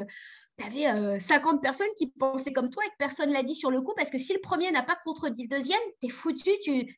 tu 0.60 0.66
avais 0.66 1.20
50 1.20 1.62
personnes 1.62 1.88
qui 1.98 2.08
pensaient 2.08 2.54
comme 2.54 2.70
toi 2.70 2.84
et 2.86 2.90
que 2.90 2.98
personne 2.98 3.32
l'a 3.32 3.44
dit 3.44 3.56
sur 3.56 3.72
le 3.72 3.82
coup 3.82 3.94
parce 3.96 4.10
que 4.10 4.18
si 4.18 4.34
le 4.34 4.40
premier 4.40 4.72
n'a 4.72 4.84
pas 4.84 4.98
contredit 5.04 5.44
le 5.44 5.50
deuxième, 5.50 5.80
tu 6.00 6.08
es 6.08 6.10
foutu, 6.10 6.50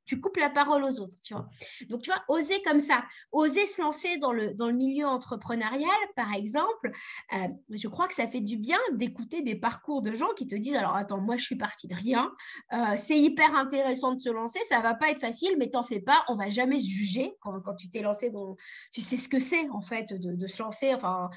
tu, 0.06 0.22
coupes 0.22 0.38
la 0.38 0.50
parole 0.50 0.84
aux 0.84 1.00
autres. 1.00 1.16
Tu 1.24 1.34
vois. 1.34 1.48
Donc, 1.90 2.02
tu 2.02 2.10
vois, 2.10 2.24
oser 2.28 2.62
comme 2.63 2.80
ça, 2.80 3.04
oser 3.31 3.66
se 3.66 3.81
lancer 3.81 4.18
dans 4.18 4.31
le, 4.31 4.54
dans 4.54 4.68
le 4.68 4.74
milieu 4.74 5.06
entrepreneurial, 5.06 5.90
par 6.16 6.34
exemple, 6.34 6.92
euh, 7.34 7.48
je 7.69 7.88
crois 7.88 8.08
que 8.08 8.13
ça 8.13 8.28
fait 8.28 8.42
du 8.42 8.58
bien 8.58 8.80
d'écouter 8.94 9.42
des 9.42 9.56
parcours 9.56 10.02
de 10.02 10.13
gens 10.13 10.34
qui 10.36 10.48
te 10.48 10.56
disent 10.56 10.75
alors 10.75 10.96
attends, 10.96 11.22
moi 11.22 11.38
je 11.38 11.46
suis 11.46 11.56
partie 11.56 11.88
de 11.88 11.96
rien, 11.96 12.31
euh, 12.74 12.78
c'est 12.96 13.18
hyper 13.18 13.56
intéressant 13.56 14.13
de 14.13 14.19
se 14.19 14.30
lancer, 14.30 14.60
ça 14.68 14.81
va 14.81 14.94
pas 14.94 15.10
être 15.10 15.22
facile, 15.22 15.56
mais 15.58 15.69
t'en 15.69 15.84
fais 15.84 16.00
pas, 16.00 16.24
on 16.28 16.36
va 16.36 16.50
jamais 16.50 16.80
se 16.80 16.88
juger 16.88 17.34
quand, 17.42 17.60
quand 17.62 17.75
tu 17.75 17.90
t'es 17.90 18.02
lancé 18.02 18.30
dans. 18.30 18.56
Tu 18.92 19.02
sais 19.02 19.18
ce 19.18 19.30
que 19.30 19.40
c'est 19.40 19.69
en 19.69 19.81
fait 19.81 20.13
de, 20.13 20.36
de 20.36 20.48
se 20.48 20.62
lancer. 20.62 20.94
Enfin, 20.94 21.30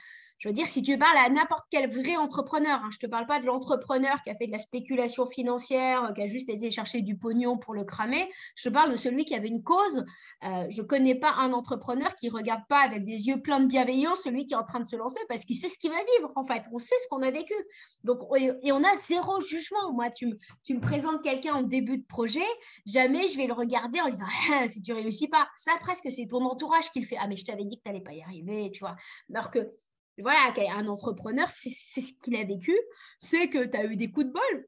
je 0.44 0.50
veux 0.50 0.52
dire, 0.52 0.69
si 0.69 0.82
tu 0.82 0.99
parles 0.99 1.17
à 1.17 1.31
n'importe 1.31 1.64
quel 1.70 1.91
vrai 1.91 2.17
entrepreneur, 2.17 2.79
hein, 2.85 2.91
je 2.91 2.99
ne 2.99 3.00
te 3.00 3.06
parle 3.06 3.25
pas 3.25 3.41
de 3.41 3.46
l'entrepreneur 3.46 4.20
qui 4.20 4.29
a 4.29 4.35
fait 4.35 4.46
de 4.46 4.52
la 4.52 4.58
spéculation 4.58 5.25
financière, 5.25 6.12
qui 6.14 6.20
a 6.20 6.26
juste 6.26 6.50
été 6.50 6.70
chercher 6.70 7.00
du 7.00 7.17
pognon 7.17 7.56
pour 7.56 7.73
le 7.73 7.85
cramer, 7.85 8.31
je 8.55 8.69
parle 8.69 8.93
de 8.93 8.96
celui 8.96 9.25
qui 9.25 9.35
avait 9.35 9.49
une 9.49 9.62
cause. 9.62 10.05
Euh, 10.44 10.67
je 10.69 10.82
ne 10.82 10.87
connais 10.87 11.14
pas 11.14 11.32
un 11.38 11.55
entrepreneur 11.55 12.14
qui 12.14 12.26
ne 12.26 12.32
regarde 12.32 12.61
pas 12.69 12.81
avec 12.81 13.06
des 13.06 13.26
yeux 13.26 13.41
pleins 13.41 13.61
de 13.61 13.64
bienveillance 13.64 14.20
celui 14.25 14.44
qui 14.44 14.52
est 14.52 14.56
en 14.58 14.64
train 14.64 14.81
de 14.81 14.87
se 14.87 14.96
lancer 14.96 15.19
parce 15.31 15.46
qu'il 15.46 15.56
sait 15.56 15.70
ce 15.70 15.79
qu'il 15.79 15.91
va 15.91 15.96
vivre, 16.19 16.31
en 16.37 16.44
fait. 16.44 16.62
On 16.73 16.79
sait 16.79 16.94
ce 17.02 17.08
qu'on 17.08 17.23
a 17.23 17.31
vécu. 17.31 17.55
Donc, 18.02 18.19
et 18.37 18.73
on 18.73 18.85
a 18.85 18.97
zéro 19.02 19.40
jugement. 19.40 19.95
Moi, 19.95 20.11
tu, 20.11 20.26
me 20.26 20.80
présentes 20.80 21.23
quelqu'un 21.23 21.54
en 21.54 21.62
début 21.62 21.97
de 21.97 22.04
projet, 22.07 22.45
jamais 22.85 23.28
je 23.28 23.38
vais 23.38 23.47
le 23.47 23.54
regarder 23.54 24.02
en 24.02 24.11
disant 24.11 24.26
si 24.69 24.83
tu 24.83 24.92
réussis 24.92 25.28
pas. 25.28 25.49
Ça, 25.57 25.73
presque, 25.80 26.11
c'est 26.11 26.26
ton 26.26 26.45
entourage 26.45 26.90
qui 26.90 27.00
le 27.00 27.07
fait. 27.07 27.16
Ah, 27.19 27.28
mais 27.28 27.37
je 27.37 27.47
t'avais 27.47 27.64
dit 27.64 27.78
que 27.78 27.83
tu 27.83 27.88
n'allais 27.88 28.04
pas 28.04 28.12
y 28.12 28.21
arriver, 28.21 28.71
tu 28.71 28.80
vois. 28.80 28.97
Alors 29.33 29.50
que 29.50 29.73
voilà, 30.18 30.52
un 30.71 30.87
entrepreneur, 30.87 31.50
c'est 31.50 31.71
ce 31.71 32.12
qu'il 32.14 32.37
a 32.37 32.44
vécu, 32.44 32.76
c'est 33.18 33.49
que 33.49 33.64
tu 33.64 33.76
as 33.76 33.85
eu 33.85 33.97
des 33.97 34.11
coups 34.11 34.26
de 34.26 34.33
bol. 34.33 34.66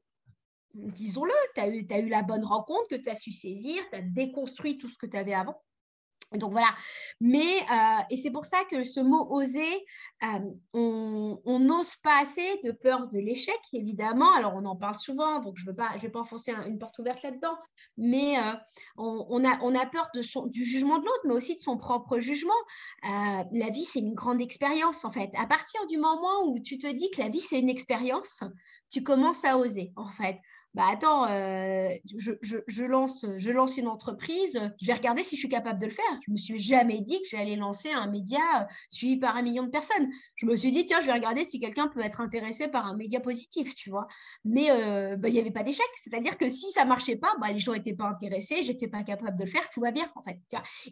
Disons-le, 0.73 1.33
tu 1.55 1.61
as 1.61 1.99
eu, 1.99 2.09
la 2.09 2.21
bonne 2.21 2.43
rencontre 2.43 2.87
que 2.89 2.95
tu 2.95 3.09
as 3.09 3.15
su 3.15 3.31
saisir, 3.31 3.81
tu 3.91 3.97
as 3.97 4.01
déconstruit 4.01 4.77
tout 4.77 4.89
ce 4.89 4.97
que 4.97 5.07
tu 5.07 5.17
avais 5.17 5.33
avant. 5.33 5.61
Donc 6.33 6.51
voilà, 6.51 6.75
mais 7.21 7.61
euh, 7.71 8.01
et 8.09 8.17
c'est 8.17 8.31
pour 8.31 8.43
ça 8.43 8.65
que 8.69 8.83
ce 8.83 8.99
mot 8.99 9.27
oser, 9.29 9.85
euh, 10.23 10.39
on 10.73 11.59
n'ose 11.59 11.95
pas 11.95 12.21
assez 12.21 12.59
de 12.65 12.71
peur 12.71 13.07
de 13.07 13.17
l'échec, 13.17 13.57
évidemment. 13.71 14.33
Alors 14.33 14.53
on 14.55 14.65
en 14.65 14.75
parle 14.75 14.95
souvent, 14.95 15.39
donc 15.39 15.55
je 15.57 15.65
ne 15.65 15.71
vais 15.71 16.09
pas 16.09 16.19
enfoncer 16.19 16.53
une 16.67 16.79
porte 16.79 16.99
ouverte 16.99 17.23
là-dedans, 17.23 17.57
mais 17.95 18.37
euh, 18.39 18.53
on, 18.97 19.45
a, 19.45 19.85
peur 19.85 20.09
du 20.13 20.65
jugement 20.65 20.99
de 20.99 21.05
l'autre, 21.05 21.21
mais 21.23 21.33
aussi 21.33 21.55
de 21.55 21.61
son 21.61 21.77
propre 21.77 22.19
jugement. 22.19 22.53
la 23.03 23.69
vie, 23.69 23.85
c'est 23.85 23.99
une 23.99 24.13
grande 24.13 24.41
expérience 24.41 25.05
en 25.05 25.13
fait. 25.13 25.29
À 25.37 25.45
partir 25.45 25.87
du 25.87 25.97
moment 25.97 26.43
où 26.45 26.59
tu 26.59 26.77
te 26.77 26.87
dis 26.87 27.09
que 27.09 27.21
la 27.21 27.29
vie, 27.29 27.41
c'est 27.41 27.59
une 27.59 27.69
expérience, 27.69 28.43
tu 28.89 29.01
commences 29.01 29.45
à 29.45 29.57
oser 29.57 29.93
en 29.95 30.09
fait. 30.09 30.37
Bah 30.77 30.83
attends, 30.91 31.27
euh, 31.27 31.89
je, 32.05 32.83
lance, 32.83 33.25
je 33.37 33.49
lance 33.49 33.77
une 33.77 33.87
entreprise, 33.87 34.59
je 34.79 34.85
vais 34.85 34.93
regarder 34.93 35.23
si 35.23 35.35
je 35.35 35.39
suis 35.39 35.49
capable 35.49 35.79
de 35.79 35.87
le 35.87 35.91
faire. 35.91 36.05
Je 36.27 36.31
me 36.31 36.37
suis 36.37 36.59
jamais 36.59 37.01
dit 37.01 37.19
que 37.23 37.29
j'allais 37.35 37.55
lancer 37.55 37.89
un 37.89 38.05
média 38.05 38.37
euh, 38.61 38.63
suivi 38.87 39.17
par 39.17 39.35
un 39.35 39.41
million 39.41 39.63
de 39.63 39.69
personnes. 39.69 40.07
Je 40.35 40.45
me 40.45 40.55
suis 40.55 40.69
dit, 40.69 40.85
tiens, 40.85 40.99
je 40.99 41.07
vais 41.07 41.13
regarder 41.13 41.45
si 41.45 41.59
quelqu'un 41.59 41.87
peut 41.87 42.01
être 42.01 42.21
intéressé 42.21 42.67
par 42.67 42.85
un 42.85 42.95
média 42.95 43.19
positif, 43.19 43.73
tu 43.73 43.89
vois. 43.89 44.07
Mais 44.45 44.67
euh, 44.69 45.15
bah, 45.15 45.29
il 45.29 45.33
n'y 45.33 45.39
avait 45.39 45.49
pas 45.49 45.63
d'échec. 45.63 45.87
C'est-à-dire 45.95 46.37
que 46.37 46.47
si 46.47 46.69
ça 46.69 46.85
marchait 46.85 47.15
pas, 47.15 47.33
bah, 47.41 47.51
les 47.51 47.57
gens 47.57 47.73
n'étaient 47.73 47.95
pas 47.95 48.09
intéressés, 48.09 48.61
j'étais 48.61 48.87
pas 48.87 49.01
capable 49.01 49.35
de 49.35 49.45
le 49.45 49.49
faire, 49.49 49.67
tout 49.71 49.81
va 49.81 49.89
bien, 49.89 50.07
en 50.13 50.21
fait. 50.21 50.37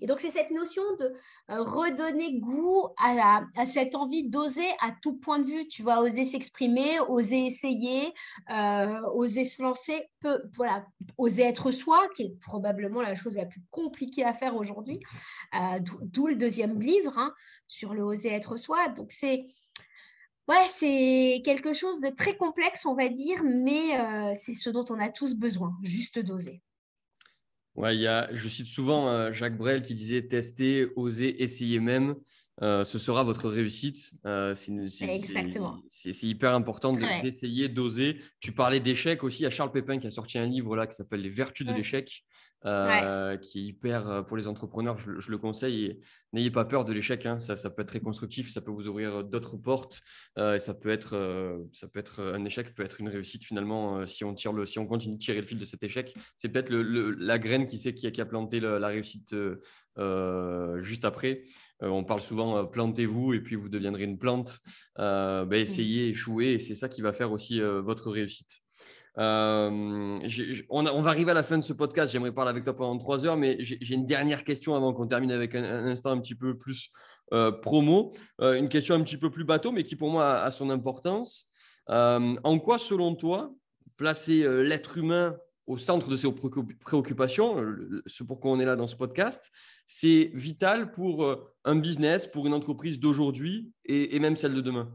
Et 0.02 0.08
donc, 0.08 0.20
c'est 0.20 0.32
cette 0.32 0.50
notion 0.50 0.82
de 0.98 1.14
redonner 1.48 2.40
goût 2.40 2.88
à, 2.98 3.44
à 3.56 3.66
cette 3.68 3.94
envie 3.94 4.28
d'oser 4.28 4.66
à 4.82 4.94
tout 5.00 5.14
point 5.14 5.38
de 5.38 5.46
vue, 5.46 5.68
tu 5.68 5.84
vois, 5.84 6.00
oser 6.00 6.24
s'exprimer, 6.24 7.00
oser 7.08 7.46
essayer, 7.46 8.12
oser 9.14 9.44
se 9.44 9.62
lancer 9.62 9.75
peut, 10.20 10.44
voilà, 10.54 10.86
oser 11.18 11.44
être 11.44 11.72
soi, 11.72 12.08
qui 12.16 12.24
est 12.24 12.40
probablement 12.42 13.02
la 13.02 13.16
chose 13.16 13.36
la 13.36 13.46
plus 13.46 13.62
compliquée 13.72 14.24
à 14.24 14.34
faire 14.34 14.56
aujourd'hui, 14.56 15.00
euh, 15.56 15.80
d'où 16.04 16.28
le 16.28 16.36
deuxième 16.36 16.82
livre 16.82 17.18
hein, 17.18 17.34
sur 17.68 17.94
le 17.94 18.04
oser 18.04 18.30
être 18.30 18.58
soi. 18.58 18.90
Donc 18.90 19.12
c'est 19.12 19.48
ouais, 20.48 20.68
c'est 20.68 21.42
quelque 21.44 21.74
chose 21.74 22.02
de 22.02 22.10
très 22.10 22.36
complexe, 22.38 22.86
on 22.86 22.96
va 22.96 23.10
dire, 23.10 23.44
mais 23.44 24.00
euh, 24.00 24.32
c'est 24.34 24.54
ce 24.54 24.70
dont 24.70 24.86
on 24.90 25.00
a 25.00 25.10
tous 25.10 25.36
besoin, 25.36 25.74
juste 25.84 26.20
d'oser. 26.20 26.62
Ouais, 27.76 27.98
y 27.98 28.08
a, 28.08 28.34
je 28.34 28.48
cite 28.48 28.68
souvent 28.68 29.10
euh, 29.10 29.34
Jacques 29.34 29.58
Brel 29.58 29.82
qui 29.82 29.96
disait 29.96 30.28
tester, 30.28 30.88
oser, 30.96 31.44
essayer 31.44 31.80
même. 31.82 32.16
Euh, 32.62 32.86
ce 32.86 33.00
sera 33.00 33.24
votre 33.24 33.50
réussite. 33.50 34.12
Euh, 34.26 34.56
c'est 34.56 36.24
hyper 36.24 36.54
important 36.54 36.94
d'essayer, 36.94 37.68
d'oser. 37.68 38.22
Tu 38.40 38.54
parlais 38.54 38.80
d'échec 38.80 39.24
aussi. 39.24 39.40
Il 39.40 39.44
y 39.44 39.48
a 39.48 39.50
Charles 39.50 39.72
Pépin 39.72 40.00
qui 40.00 40.08
a 40.08 40.12
sorti 40.12 40.38
un 40.38 40.46
livre 40.46 40.76
là 40.76 40.88
qui 40.88 40.96
s'appelle 40.96 41.22
Les 41.22 41.30
Vertus 41.30 41.68
de 41.68 41.74
l'échec, 41.74 42.24
euh, 42.66 43.36
qui 43.38 43.60
est 43.60 43.64
hyper 43.64 44.26
pour 44.26 44.38
les 44.38 44.48
entrepreneurs. 44.48 44.98
Je, 44.98 45.30
le 45.30 45.38
conseille. 45.38 46.00
N'ayez 46.32 46.52
pas 46.52 46.64
peur 46.64 46.86
de 46.86 46.94
l'échec. 46.94 47.26
Hein. 47.26 47.42
Ça, 47.42 47.56
peut 47.70 47.82
être 47.82 47.90
très 47.90 48.00
constructif. 48.00 48.50
Ça 48.50 48.62
peut 48.62 48.72
vous 48.72 48.88
ouvrir 48.88 49.26
d'autres 49.26 49.58
portes. 49.58 50.02
et 50.38 50.60
ça 50.60 50.74
peut 50.74 50.90
être, 50.90 51.60
ça 51.74 51.90
peut 51.90 52.00
être 52.00 52.24
un 52.24 52.46
échec, 52.46 52.74
peut 52.74 52.86
être 52.86 53.02
une 53.02 53.10
réussite 53.10 53.44
finalement 53.44 54.06
si 54.06 54.24
on 54.24 54.34
tire 54.34 54.54
le, 54.54 54.66
si 54.66 54.80
on 54.80 54.86
continue 54.86 55.16
de 55.16 55.20
tirer 55.20 55.42
le 55.42 55.48
fil 55.48 55.60
de 55.60 55.66
cet 55.66 55.84
échec. 55.84 56.14
C'est 56.38 56.48
peut-être 56.48 56.72
la 56.72 57.38
graine 57.38 57.66
qui 57.66 57.78
sait 57.78 57.94
qui 57.94 58.08
a, 58.08 58.12
qui 58.12 58.22
a 58.22 58.26
planté 58.26 58.62
la 58.62 58.88
réussite 58.88 59.36
juste 60.82 61.04
après. 61.04 61.44
Euh, 61.84 61.90
on 61.90 62.04
parle 62.04 62.22
souvent 62.22 62.58
euh, 62.58 62.64
plantez-vous 62.64 63.34
et 63.34 63.40
puis 63.40 63.56
vous 63.56 63.70
deviendrez 63.70 64.04
une 64.04 64.18
plante. 64.18 64.60
Euh, 65.00 65.46
ben, 65.46 65.62
essayez, 65.62 66.10
échouez 66.10 66.54
et 66.54 66.60
c'est 66.60 66.76
ça 66.76 66.90
qui 66.90 67.02
va 67.02 67.14
faire 67.14 67.32
aussi 67.32 67.60
votre 67.60 68.12
réussite. 68.12 68.62
on, 69.18 70.22
va 70.22 71.10
arriver 71.10 71.32
à 71.32 71.34
la 71.34 71.44
fin 71.44 71.58
de 71.58 71.64
ce 71.64 71.74
podcast. 71.74 72.12
J'aimerais 72.14 72.34
parler 72.34 72.50
avec 72.50 72.64
toi 72.64 72.76
pendant 72.76 72.98
trois 72.98 73.26
heures, 73.26 73.38
mais 73.38 73.58
j'ai 73.60 73.94
une 73.94 74.06
dernière 74.06 74.44
question 74.44 74.76
avant 74.76 74.94
qu'on 74.94 75.08
termine 75.08 75.32
avec 75.32 75.56
un, 75.56 75.64
instant 75.86 76.12
un 76.12 76.20
petit 76.20 76.36
peu 76.36 76.58
plus 76.58 76.92
promo. 77.62 78.14
une 78.40 78.70
question 78.70 78.96
un 78.96 79.02
petit 79.02 79.18
peu 79.18 79.30
plus 79.30 79.46
bateau, 79.46 79.72
mais 79.72 79.84
qui 79.84 79.96
pour 79.96 80.10
moi 80.10 80.42
a 80.42 80.52
son 80.52 80.70
importance. 80.70 81.50
en 81.88 82.60
quoi, 82.60 82.78
selon 82.78 83.16
toi, 83.16 83.54
placer 83.98 84.46
l'être 84.64 84.98
humain 84.98 85.36
au 85.68 85.78
centre 85.78 86.10
de 86.10 86.16
ses 86.16 86.28
préoccupations, 86.82 87.58
ce 88.06 88.24
pourquoi 88.24 88.52
on 88.52 88.60
est 88.60 88.66
là 88.66 88.76
dans 88.76 88.88
ce 88.88 88.96
podcast, 88.96 89.52
c'est 89.86 90.32
vital 90.34 90.92
pour 90.92 91.24
euh, 91.24 91.54
un 91.64 91.76
business, 91.76 92.28
pour 92.28 92.46
une 92.46 92.54
entreprise 92.54 93.00
d'aujourd'hui 93.00 93.72
et, 93.86 94.20
même 94.20 94.36
celle 94.36 94.54
de 94.54 94.62
demain. 94.62 94.92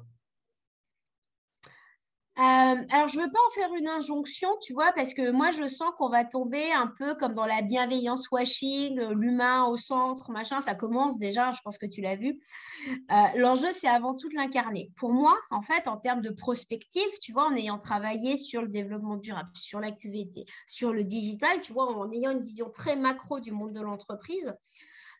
Euh, 2.41 2.43
alors, 2.89 3.09
je 3.09 3.19
ne 3.19 3.25
veux 3.25 3.31
pas 3.31 3.39
en 3.49 3.51
faire 3.51 3.75
une 3.75 3.87
injonction, 3.87 4.49
tu 4.63 4.73
vois, 4.73 4.93
parce 4.93 5.13
que 5.13 5.31
moi, 5.31 5.51
je 5.51 5.69
sens 5.69 5.91
qu'on 5.99 6.09
va 6.09 6.25
tomber 6.25 6.73
un 6.73 6.87
peu 6.87 7.15
comme 7.15 7.35
dans 7.35 7.45
la 7.45 7.61
bienveillance 7.61 8.31
washing, 8.31 8.99
euh, 8.99 9.13
l'humain 9.13 9.67
au 9.67 9.77
centre, 9.77 10.31
machin. 10.31 10.63
Ça 10.63 10.75
commence 10.75 11.19
déjà, 11.19 11.53
je 11.53 11.61
pense 11.63 11.77
que 11.77 11.85
tu 11.85 12.01
l'as 12.01 12.17
vu. 12.17 12.41
Euh, 12.89 13.15
l'enjeu, 13.35 13.71
c'est 13.73 13.89
avant 13.89 14.15
tout 14.15 14.31
de 14.31 14.37
l'incarner. 14.37 14.91
Pour 14.97 15.13
moi, 15.13 15.37
en 15.51 15.61
fait, 15.61 15.87
en 15.87 15.99
termes 15.99 16.23
de 16.23 16.31
prospective, 16.31 17.11
tu 17.21 17.33
vois, 17.33 17.47
en 17.47 17.55
ayant 17.57 17.77
travaillé 17.77 18.39
sur 18.39 18.63
le 18.63 18.69
développement 18.69 19.17
durable, 19.17 19.51
sur 19.55 19.79
la 19.79 19.91
QVT, 19.91 20.47
sur 20.67 20.95
le 20.95 21.05
digital, 21.05 21.61
tu 21.61 21.75
vois, 21.75 21.95
en 21.95 22.11
ayant 22.11 22.31
une 22.31 22.43
vision 22.43 22.71
très 22.71 22.97
macro 22.97 23.41
du 23.41 23.53
monde 23.53 23.75
de 23.75 23.83
l'entreprise, 23.83 24.55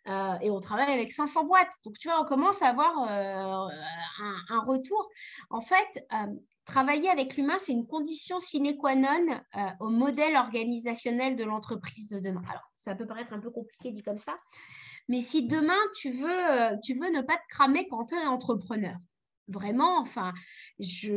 et 0.07 0.51
on 0.51 0.59
travaille 0.61 0.93
avec 0.93 1.13
500 1.13 1.45
boîtes. 1.45 1.75
Donc, 1.85 1.99
tu 1.99 2.09
vois, 2.09 2.21
on 2.21 2.25
commence 2.25 2.63
à 2.63 2.69
avoir 2.69 2.99
un, 2.99 3.69
un, 4.49 4.61
retour. 4.61 5.09
En 5.51 5.61
fait, 5.61 6.05
Travailler 6.71 7.11
avec 7.11 7.37
l'humain, 7.37 7.57
c'est 7.59 7.73
une 7.73 7.85
condition 7.85 8.39
sine 8.39 8.77
qua 8.77 8.95
non 8.95 9.27
euh, 9.29 9.61
au 9.81 9.89
modèle 9.89 10.37
organisationnel 10.37 11.35
de 11.35 11.43
l'entreprise 11.43 12.07
de 12.07 12.21
demain. 12.21 12.43
Alors, 12.49 12.63
ça 12.77 12.95
peut 12.95 13.09
paraître 13.09 13.33
un 13.33 13.41
peu 13.41 13.51
compliqué 13.51 13.91
dit 13.91 14.05
comme 14.05 14.19
ça, 14.19 14.37
mais 15.09 15.21
si 15.21 15.49
demain, 15.49 15.81
tu 15.97 16.13
veux, 16.13 16.31
euh, 16.31 16.77
tu 16.81 16.95
veux 16.95 17.11
ne 17.11 17.23
pas 17.23 17.35
te 17.35 17.43
cramer 17.49 17.89
quand 17.89 18.05
tu 18.05 18.15
es 18.15 18.25
entrepreneur, 18.25 18.95
Vraiment, 19.51 19.99
enfin, 19.99 20.33
je, 20.79 21.17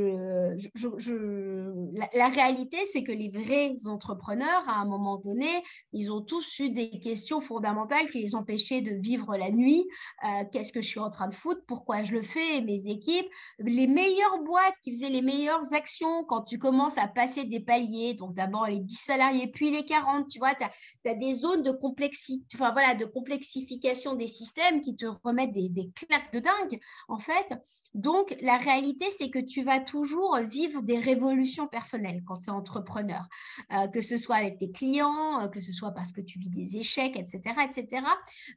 la, 2.14 2.28
réalité, 2.30 2.78
c'est 2.86 3.04
que 3.04 3.12
les 3.12 3.30
vrais 3.30 3.74
entrepreneurs, 3.86 4.68
à 4.68 4.80
un 4.80 4.86
moment 4.86 5.18
donné, 5.18 5.50
ils 5.92 6.12
ont 6.12 6.22
tous 6.22 6.60
eu 6.60 6.72
des 6.72 6.90
questions 7.00 7.42
fondamentales 7.42 8.10
qui 8.10 8.22
les 8.22 8.34
empêchaient 8.34 8.82
de 8.82 8.96
vivre 8.96 9.38
la 9.38 9.52
nuit. 9.52 9.86
Euh, 10.26 10.44
qu'est-ce 10.52 10.74
que 10.74 10.82
je 10.82 10.88
suis 10.88 11.00
en 11.00 11.12
train 11.12 11.28
de 11.28 11.34
foutre? 11.34 11.62
Pourquoi 11.68 12.02
je 12.02 12.14
le 12.14 12.24
fais? 12.24 12.62
Mes 12.62 12.88
équipes. 12.88 13.28
Les 13.60 13.86
meilleures 13.86 14.42
boîtes 14.44 14.76
qui 14.84 14.92
faisaient 14.92 15.10
les 15.10 15.22
meilleures 15.22 15.74
actions 15.74 16.24
quand 16.24 16.42
tu 16.42 16.58
commences 16.58 16.98
à 16.98 17.08
passer 17.08 17.46
des 17.46 17.60
paliers, 17.60 18.16
donc 18.16 18.34
d'abord 18.34 18.68
les 18.68 18.80
10 18.80 18.96
salariés, 18.96 19.48
puis 19.48 19.70
les 19.70 19.86
40, 19.86 20.28
tu 20.28 20.40
vois, 20.40 20.56
tu 20.56 21.10
as, 21.10 21.14
des 21.14 21.36
zones 21.36 21.62
de, 21.62 21.78
enfin, 22.56 22.72
voilà, 22.72 22.96
de 22.96 23.06
complexification 23.06 24.16
des 24.16 24.28
systèmes 24.28 24.82
qui 24.82 24.96
te 24.96 25.06
remettent 25.24 25.52
des, 25.52 25.70
des 25.70 25.92
claques 25.96 26.34
de 26.34 26.40
dingue, 26.40 26.80
en 27.08 27.20
fait. 27.20 27.54
Donc, 27.94 28.36
la 28.42 28.58
réalité, 28.58 29.06
c'est 29.18 29.30
que 29.30 29.40
tu 29.40 29.62
vas 29.62 29.80
toujours 29.80 30.38
vivre 30.38 30.82
des 30.82 30.98
révolutions 30.98 31.68
personnelles 31.68 32.24
quand 32.26 32.36
tu 32.36 32.50
es 32.50 32.50
entrepreneur, 32.50 33.28
euh, 33.72 33.88
que 33.88 34.02
ce 34.02 34.18
soit 34.18 34.38
avec 34.38 34.58
tes 34.58 34.72
clients, 34.72 35.42
euh, 35.42 35.48
que 35.48 35.62
ce 35.62 35.72
soit 35.72 35.92
parce 35.92 36.12
que 36.12 36.22
tu 36.22 36.40
vis 36.40 36.50
des 36.50 36.78
échecs, 36.78 37.18
etc. 37.18 37.42
etc. 37.64 38.04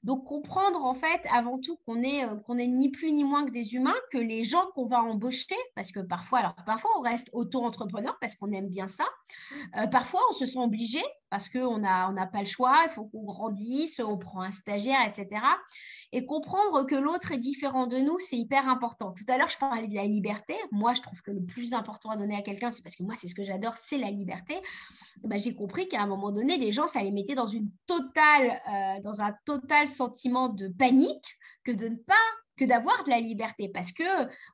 Donc, 0.02 0.24
comprendre 0.24 0.84
en 0.84 0.94
fait 0.94 1.20
avant 1.32 1.58
tout 1.58 1.78
qu'on 1.84 2.02
est, 2.02 2.24
euh, 2.24 2.36
qu'on 2.36 2.58
est 2.58 2.66
ni 2.66 2.90
plus 2.90 3.12
ni 3.12 3.24
moins 3.24 3.44
que 3.44 3.50
des 3.50 3.74
humains, 3.74 3.96
que 4.10 4.18
les 4.18 4.44
gens 4.44 4.64
qu'on 4.74 4.86
va 4.86 5.02
embaucher, 5.02 5.56
parce 5.74 5.92
que 5.92 6.00
parfois, 6.00 6.38
alors 6.38 6.54
parfois 6.64 6.90
on 6.98 7.02
reste 7.02 7.28
auto-entrepreneur 7.32 8.16
parce 8.20 8.34
qu'on 8.34 8.50
aime 8.52 8.68
bien 8.68 8.88
ça, 8.88 9.04
parfois 9.90 10.20
on 10.30 10.32
se 10.32 10.46
sent 10.46 10.58
obligé 10.58 11.00
parce 11.30 11.48
qu'on 11.48 11.78
n'a 11.78 12.26
pas 12.26 12.40
le 12.40 12.46
choix, 12.46 12.82
il 12.84 12.90
faut 12.90 13.04
qu'on 13.04 13.24
grandisse, 13.24 14.00
on 14.00 14.16
prend 14.16 14.42
un 14.42 14.50
stagiaire, 14.50 15.00
etc. 15.06 15.42
Et 16.12 16.24
comprendre 16.24 16.84
que 16.86 16.94
l'autre 16.94 17.32
est 17.32 17.38
différent 17.38 17.86
de 17.86 17.98
nous, 17.98 18.18
c'est 18.20 18.36
hyper 18.36 18.68
important. 18.68 19.12
Tout 19.12 19.24
à 19.28 19.38
l'heure, 19.38 19.48
je 19.48 19.58
parlais 19.58 19.88
de 19.88 19.94
la 19.94 20.04
liberté. 20.04 20.54
Moi, 20.70 20.94
je 20.94 21.02
trouve 21.02 21.20
que 21.22 21.30
le 21.30 21.44
plus 21.44 21.72
important 21.72 22.10
à 22.10 22.16
donner 22.16 22.36
à 22.36 22.42
quelqu'un, 22.42 22.70
c'est 22.70 22.82
parce 22.82 22.96
que 22.96 23.02
moi, 23.02 23.14
c'est 23.16 23.28
ce 23.28 23.34
que 23.34 23.44
j'adore, 23.44 23.74
c'est 23.76 23.98
la 23.98 24.10
liberté. 24.10 24.54
Ben, 25.24 25.38
J'ai 25.38 25.54
compris 25.54 25.88
qu'à 25.88 26.02
un 26.02 26.06
moment 26.06 26.30
donné, 26.30 26.58
des 26.58 26.72
gens, 26.72 26.86
ça 26.86 27.02
les 27.02 27.12
mettait 27.12 27.34
dans, 27.34 27.48
une 27.48 27.70
totale, 27.86 28.60
euh, 28.68 29.00
dans 29.02 29.22
un 29.22 29.34
total 29.44 29.88
sentiment 29.88 30.48
de 30.48 30.68
panique 30.68 31.36
que 31.64 31.72
de 31.72 31.88
ne 31.88 31.96
pas 31.96 32.14
que 32.56 32.64
d'avoir 32.64 33.04
de 33.04 33.10
la 33.10 33.20
liberté 33.20 33.68
parce 33.68 33.92
que 33.92 34.02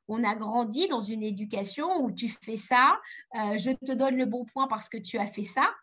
on 0.09 0.23
a 0.23 0.35
grandi 0.35 0.87
dans 0.89 0.99
une 0.99 1.23
éducation 1.23 2.03
où 2.03 2.11
tu 2.11 2.27
fais 2.27 2.57
ça, 2.57 2.99
euh, 3.37 3.57
je 3.57 3.71
te 3.71 3.93
donne 3.93 4.17
le 4.17 4.25
bon 4.25 4.43
point 4.43 4.67
parce 4.67 4.89
que 4.89 4.97
tu 4.97 5.17
as 5.17 5.27
fait 5.27 5.43
ça 5.43 5.73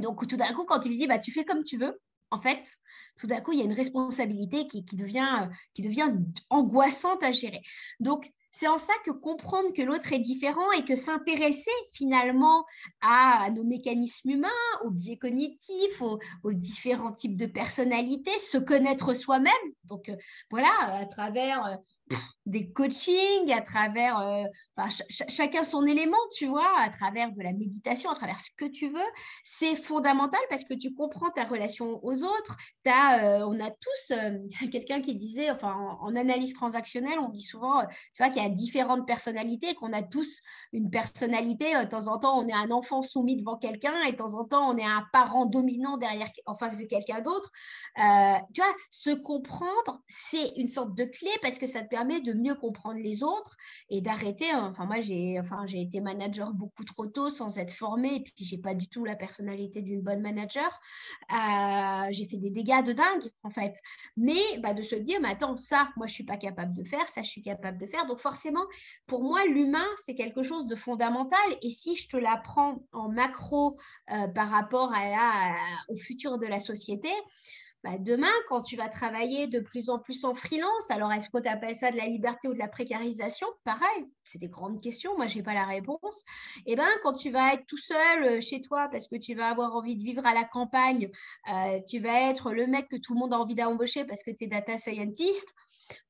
donc, 0.00 0.26
tout 0.26 0.36
d'un 0.36 0.52
coup, 0.52 0.64
quand 0.64 0.80
tu 0.80 0.88
lui 0.88 0.98
dis, 0.98 1.06
bah, 1.06 1.18
tu 1.18 1.32
fais 1.32 1.44
comme 1.44 1.62
tu 1.62 1.78
veux, 1.78 2.00
en 2.30 2.40
fait, 2.40 2.70
tout 3.18 3.26
d'un 3.26 3.40
coup, 3.40 3.52
il 3.52 3.58
y 3.58 3.62
a 3.62 3.64
une 3.64 3.72
responsabilité 3.72 4.66
qui, 4.66 4.82
devient, 4.82 5.48
qui 5.74 5.82
devient 5.82 6.12
angoissante 6.50 7.22
à 7.22 7.32
gérer. 7.32 7.62
Donc, 8.00 8.30
c'est 8.50 8.68
en 8.68 8.78
ça 8.78 8.94
que 9.04 9.10
comprendre 9.10 9.70
que 9.74 9.82
l'autre 9.82 10.14
est 10.14 10.18
différent 10.18 10.72
et 10.72 10.82
que 10.82 10.94
s'intéresser 10.94 11.70
finalement 11.92 12.64
à, 13.02 13.50
nos 13.50 13.64
mécanismes 13.64 14.30
humains, 14.30 14.48
aux 14.82 14.90
biais 14.90 15.18
cognitifs, 15.18 16.00
aux, 16.00 16.18
différents 16.54 17.12
types 17.12 17.36
de 17.36 17.44
personnalités, 17.44 18.38
se 18.38 18.56
connaître 18.56 19.12
soi-même. 19.12 19.52
Donc 19.84 20.08
euh, 20.08 20.16
voilà, 20.50 20.72
à 20.80 21.04
travers 21.04 21.66
euh, 21.66 21.76
des 22.46 22.70
coachings, 22.70 23.52
à 23.52 23.60
travers 23.60 24.20
euh, 24.20 24.44
chacun 25.10 25.64
son 25.64 25.84
élément, 25.84 26.16
tu 26.36 26.46
vois, 26.46 26.78
à 26.78 26.88
travers 26.88 27.32
de 27.32 27.42
la 27.42 27.52
méditation, 27.52 28.10
à 28.10 28.14
travers 28.14 28.40
ce 28.40 28.50
que 28.56 28.66
tu 28.66 28.88
veux. 28.88 29.10
C'est 29.42 29.74
fondamental 29.74 30.40
parce 30.48 30.64
que 30.64 30.74
tu 30.74 30.94
comprends 30.94 31.30
ta 31.30 31.44
relation 31.44 32.00
aux 32.04 32.22
autres. 32.22 32.56
As, 32.86 33.24
euh, 33.24 33.46
on 33.48 33.58
a 33.58 33.68
tous, 33.68 34.12
euh, 34.12 34.38
quelqu'un 34.70 35.00
qui 35.00 35.16
disait, 35.16 35.50
enfin, 35.50 35.74
en, 36.00 36.14
analyse 36.14 36.54
transactionnelle, 36.54 37.18
on 37.18 37.30
dit 37.30 37.42
souvent, 37.42 37.82
tu 38.14 38.22
vois, 38.22 38.30
qu'il 38.30 38.42
y 38.42 38.46
a 38.46 38.48
différentes 38.48 39.06
personnalités, 39.06 39.74
qu'on 39.74 39.92
a 39.92 40.02
tous 40.02 40.40
une 40.72 40.88
personnalité. 40.88 41.72
de 41.72 41.88
temps 41.88 42.06
en 42.06 42.18
temps, 42.18 42.38
on 42.38 42.46
est 42.46 42.54
un 42.54 42.70
enfant 42.70 43.02
soumis 43.02 43.36
devant 43.36 43.56
quelqu'un 43.56 44.02
et 44.04 44.12
de 44.12 44.16
temps 44.16 44.34
en 44.34 44.44
temps, 44.44 44.70
on 44.70 44.76
est 44.76 44.84
un 44.84 45.04
parent 45.12 45.46
dominant 45.46 45.96
derrière, 45.96 46.28
en 46.46 46.54
face 46.54 46.76
de 46.76 46.84
quelqu'un 46.84 47.20
d'autre. 47.20 47.50
tu 47.96 48.60
vois, 48.60 48.72
se 48.90 49.10
comprendre, 49.10 50.00
c'est 50.08 50.52
une 50.56 50.68
sorte 50.68 50.94
de 50.94 51.04
clé 51.04 51.30
parce 51.42 51.58
que 51.58 51.66
ça 51.66 51.82
te 51.82 51.88
permet 51.88 51.95
de 52.04 52.32
mieux 52.32 52.54
comprendre 52.54 53.00
les 53.00 53.22
autres 53.22 53.56
et 53.90 54.00
d'arrêter. 54.00 54.50
Hein. 54.50 54.68
Enfin, 54.70 54.84
moi, 54.86 55.00
j'ai 55.00 55.38
enfin, 55.40 55.64
été 55.66 56.00
manager 56.00 56.52
beaucoup 56.52 56.84
trop 56.84 57.06
tôt 57.06 57.30
sans 57.30 57.58
être 57.58 57.72
formée 57.72 58.16
et 58.16 58.20
puis 58.20 58.32
j'ai 58.38 58.58
pas 58.58 58.74
du 58.74 58.88
tout 58.88 59.04
la 59.04 59.16
personnalité 59.16 59.82
d'une 59.82 60.02
bonne 60.02 60.20
manager. 60.20 60.80
Euh, 61.32 62.08
j'ai 62.10 62.26
fait 62.26 62.36
des 62.36 62.50
dégâts 62.50 62.84
de 62.84 62.92
dingue, 62.92 63.30
en 63.42 63.50
fait. 63.50 63.74
Mais 64.16 64.40
bah, 64.58 64.74
de 64.74 64.82
se 64.82 64.94
dire, 64.94 65.18
mais 65.20 65.30
attends, 65.30 65.56
ça, 65.56 65.88
moi, 65.96 66.06
je 66.06 66.14
suis 66.14 66.24
pas 66.24 66.36
capable 66.36 66.74
de 66.74 66.84
faire, 66.84 67.08
ça, 67.08 67.22
je 67.22 67.30
suis 67.30 67.42
capable 67.42 67.78
de 67.78 67.86
faire. 67.86 68.06
Donc, 68.06 68.18
forcément, 68.18 68.64
pour 69.06 69.22
moi, 69.22 69.44
l'humain, 69.46 69.86
c'est 69.96 70.14
quelque 70.14 70.42
chose 70.42 70.66
de 70.66 70.74
fondamental. 70.74 71.38
Et 71.62 71.70
si 71.70 71.96
je 71.96 72.08
te 72.08 72.16
l'apprends 72.16 72.82
en 72.92 73.08
macro 73.08 73.78
euh, 74.12 74.28
par 74.28 74.50
rapport 74.50 74.92
à 74.94 75.54
au 75.88 75.96
futur 75.96 76.38
de 76.38 76.46
la 76.46 76.58
société, 76.58 77.10
bah, 77.86 77.98
demain, 78.00 78.32
quand 78.48 78.62
tu 78.62 78.76
vas 78.76 78.88
travailler 78.88 79.46
de 79.46 79.60
plus 79.60 79.90
en 79.90 80.00
plus 80.00 80.24
en 80.24 80.34
freelance, 80.34 80.90
alors 80.90 81.12
est-ce 81.12 81.30
qu'on 81.30 81.40
t'appelle 81.40 81.76
ça 81.76 81.92
de 81.92 81.96
la 81.96 82.06
liberté 82.06 82.48
ou 82.48 82.52
de 82.52 82.58
la 82.58 82.66
précarisation? 82.66 83.46
Pareil, 83.62 84.08
c'est 84.24 84.40
des 84.40 84.48
grandes 84.48 84.82
questions, 84.82 85.16
moi 85.16 85.28
je 85.28 85.36
n'ai 85.36 85.44
pas 85.44 85.54
la 85.54 85.66
réponse. 85.66 86.24
Et 86.66 86.72
eh 86.72 86.74
bien, 86.74 86.88
quand 87.04 87.12
tu 87.12 87.30
vas 87.30 87.54
être 87.54 87.64
tout 87.66 87.78
seul 87.78 88.24
euh, 88.24 88.40
chez 88.40 88.60
toi 88.60 88.88
parce 88.90 89.06
que 89.06 89.14
tu 89.14 89.36
vas 89.36 89.46
avoir 89.46 89.76
envie 89.76 89.94
de 89.94 90.02
vivre 90.02 90.26
à 90.26 90.34
la 90.34 90.42
campagne, 90.42 91.12
euh, 91.48 91.78
tu 91.88 92.00
vas 92.00 92.28
être 92.28 92.50
le 92.50 92.66
mec 92.66 92.88
que 92.88 92.96
tout 92.96 93.14
le 93.14 93.20
monde 93.20 93.32
a 93.32 93.38
envie 93.38 93.54
d'embaucher 93.54 94.04
parce 94.04 94.24
que 94.24 94.32
tu 94.32 94.44
es 94.44 94.46
data 94.48 94.76
scientist, 94.76 95.54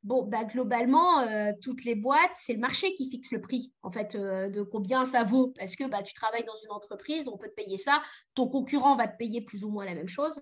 Bon, 0.07 0.23
bah, 0.23 0.45
globalement, 0.45 1.19
euh, 1.23 1.51
toutes 1.61 1.85
les 1.85 1.97
boîtes, 1.97 2.31
c'est 2.35 2.53
le 2.53 2.61
marché 2.61 2.95
qui 2.95 3.11
fixe 3.11 3.33
le 3.33 3.41
prix, 3.41 3.73
en 3.83 3.91
fait, 3.91 4.15
euh, 4.15 4.49
de 4.49 4.63
combien 4.63 5.05
ça 5.05 5.25
vaut. 5.25 5.53
Parce 5.59 5.75
que 5.75 5.83
bah, 5.83 6.01
tu 6.01 6.15
travailles 6.15 6.45
dans 6.45 6.55
une 6.65 6.71
entreprise, 6.71 7.27
on 7.27 7.37
peut 7.37 7.49
te 7.49 7.55
payer 7.55 7.77
ça, 7.77 8.01
ton 8.37 8.47
concurrent 8.47 8.95
va 8.95 9.09
te 9.09 9.17
payer 9.17 9.41
plus 9.41 9.65
ou 9.65 9.69
moins 9.69 9.85
la 9.85 9.97
même 9.97 10.07
chose. 10.07 10.41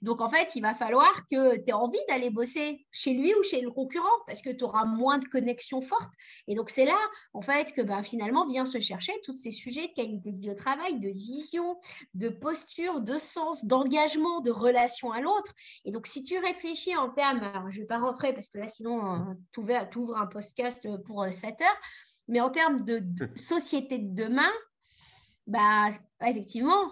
Donc, 0.00 0.22
en 0.22 0.30
fait, 0.30 0.56
il 0.56 0.62
va 0.62 0.72
falloir 0.72 1.12
que 1.26 1.56
tu 1.56 1.68
aies 1.68 1.74
envie 1.74 1.98
d'aller 2.08 2.30
bosser 2.30 2.86
chez 2.90 3.12
lui 3.12 3.34
ou 3.34 3.42
chez 3.42 3.60
le 3.60 3.70
concurrent, 3.70 4.08
parce 4.26 4.40
que 4.40 4.48
tu 4.48 4.64
auras 4.64 4.86
moins 4.86 5.18
de 5.18 5.26
connexions 5.26 5.82
fortes. 5.82 6.14
Et 6.48 6.54
donc, 6.54 6.70
c'est 6.70 6.86
là, 6.86 6.98
en 7.34 7.42
fait, 7.42 7.74
que 7.74 7.82
bah, 7.82 8.02
finalement 8.02 8.46
vient 8.46 8.64
se 8.64 8.80
chercher 8.80 9.12
tous 9.24 9.36
ces 9.36 9.50
sujets 9.50 9.88
de 9.88 9.92
qualité 9.92 10.32
de 10.32 10.38
vie 10.38 10.50
au 10.50 10.54
travail, 10.54 10.98
de 11.00 11.10
vision, 11.10 11.78
de 12.14 12.30
posture, 12.30 13.02
de 13.02 13.18
sens, 13.18 13.66
d'engagement, 13.66 14.40
de 14.40 14.50
relation 14.50 15.12
à 15.12 15.20
l'autre. 15.20 15.52
Et 15.84 15.90
donc, 15.90 16.06
si 16.06 16.22
tu 16.22 16.38
réfléchis 16.38 16.96
en 16.96 17.10
termes, 17.10 17.42
je 17.68 17.76
ne 17.76 17.82
vais 17.82 17.86
pas 17.86 17.98
rentrer 17.98 18.32
parce 18.32 18.48
que 18.48 18.56
là, 18.56 18.68
sinon, 18.68 19.01
tu 19.52 19.60
ouvres 19.60 20.16
un 20.16 20.26
podcast 20.26 20.88
pour 21.04 21.26
7 21.30 21.60
euh, 21.60 21.64
heures. 21.64 21.80
Mais 22.28 22.40
en 22.40 22.50
termes 22.50 22.84
de, 22.84 23.02
société 23.36 23.98
de 23.98 24.14
demain, 24.14 24.50
bah, 25.46 25.88
effectivement, 26.24 26.90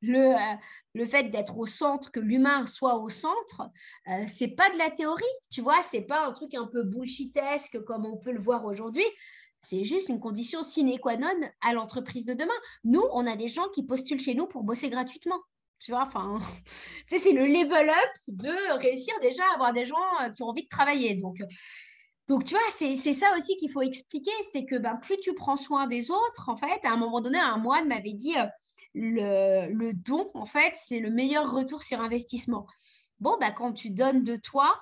le, 0.00 0.34
euh, 0.34 0.56
le 0.94 1.06
fait 1.06 1.30
d'être 1.30 1.56
au 1.58 1.66
centre, 1.66 2.10
que 2.10 2.20
l'humain 2.20 2.66
soit 2.66 2.96
au 2.96 3.08
centre, 3.08 3.70
euh, 4.08 4.24
c'est 4.26 4.48
pas 4.48 4.68
de 4.70 4.78
la 4.78 4.90
théorie, 4.90 5.24
tu 5.50 5.62
vois, 5.62 5.82
c'est 5.82 6.02
pas 6.02 6.26
un 6.26 6.32
truc 6.32 6.54
un 6.54 6.66
peu 6.66 6.82
bullshitesque 6.82 7.82
comme 7.84 8.04
on 8.04 8.16
peut 8.16 8.32
le 8.32 8.40
voir 8.40 8.64
aujourd'hui. 8.64 9.06
C'est 9.60 9.84
juste 9.84 10.08
une 10.08 10.18
condition 10.18 10.64
sine 10.64 10.98
qua 10.98 11.16
non 11.16 11.28
à 11.60 11.72
l'entreprise 11.72 12.26
de 12.26 12.34
demain. 12.34 12.50
Nous, 12.82 13.02
on 13.12 13.28
a 13.28 13.36
des 13.36 13.46
gens 13.46 13.68
qui 13.68 13.84
postulent 13.84 14.20
chez 14.20 14.34
nous 14.34 14.48
pour 14.48 14.64
bosser 14.64 14.90
gratuitement. 14.90 15.40
Tu 15.82 15.90
vois, 15.90 16.02
enfin, 16.02 16.38
c'est 17.06 17.32
le 17.32 17.44
level 17.44 17.90
up 17.90 18.10
de 18.28 18.78
réussir 18.78 19.14
déjà 19.20 19.42
à 19.50 19.54
avoir 19.54 19.72
des 19.72 19.84
gens 19.84 19.96
euh, 20.22 20.28
qui 20.30 20.42
ont 20.42 20.46
envie 20.46 20.62
de 20.62 20.68
travailler. 20.68 21.16
Donc, 21.16 21.40
euh, 21.40 21.46
donc 22.28 22.44
tu 22.44 22.54
vois, 22.54 22.62
c'est 22.70 22.96
ça 22.96 23.36
aussi 23.36 23.56
qu'il 23.56 23.70
faut 23.72 23.82
expliquer, 23.82 24.30
c'est 24.50 24.64
que 24.64 24.76
ben, 24.76 24.96
plus 24.96 25.18
tu 25.18 25.34
prends 25.34 25.56
soin 25.56 25.88
des 25.88 26.10
autres, 26.10 26.48
en 26.48 26.56
fait, 26.56 26.84
à 26.84 26.92
un 26.92 26.96
moment 26.96 27.20
donné, 27.20 27.38
un 27.38 27.58
moine 27.58 27.88
m'avait 27.88 28.12
dit, 28.12 28.34
euh, 28.38 28.46
le, 28.94 29.92
don, 29.92 30.30
en 30.34 30.46
fait, 30.46 30.72
c'est 30.74 31.00
le 31.00 31.10
meilleur 31.10 31.50
retour 31.50 31.82
sur 31.82 32.00
investissement. 32.00 32.66
Bon, 33.18 33.36
ben, 33.40 33.50
quand 33.50 33.72
tu 33.72 33.90
donnes 33.90 34.22
de 34.22 34.36
toi, 34.36 34.80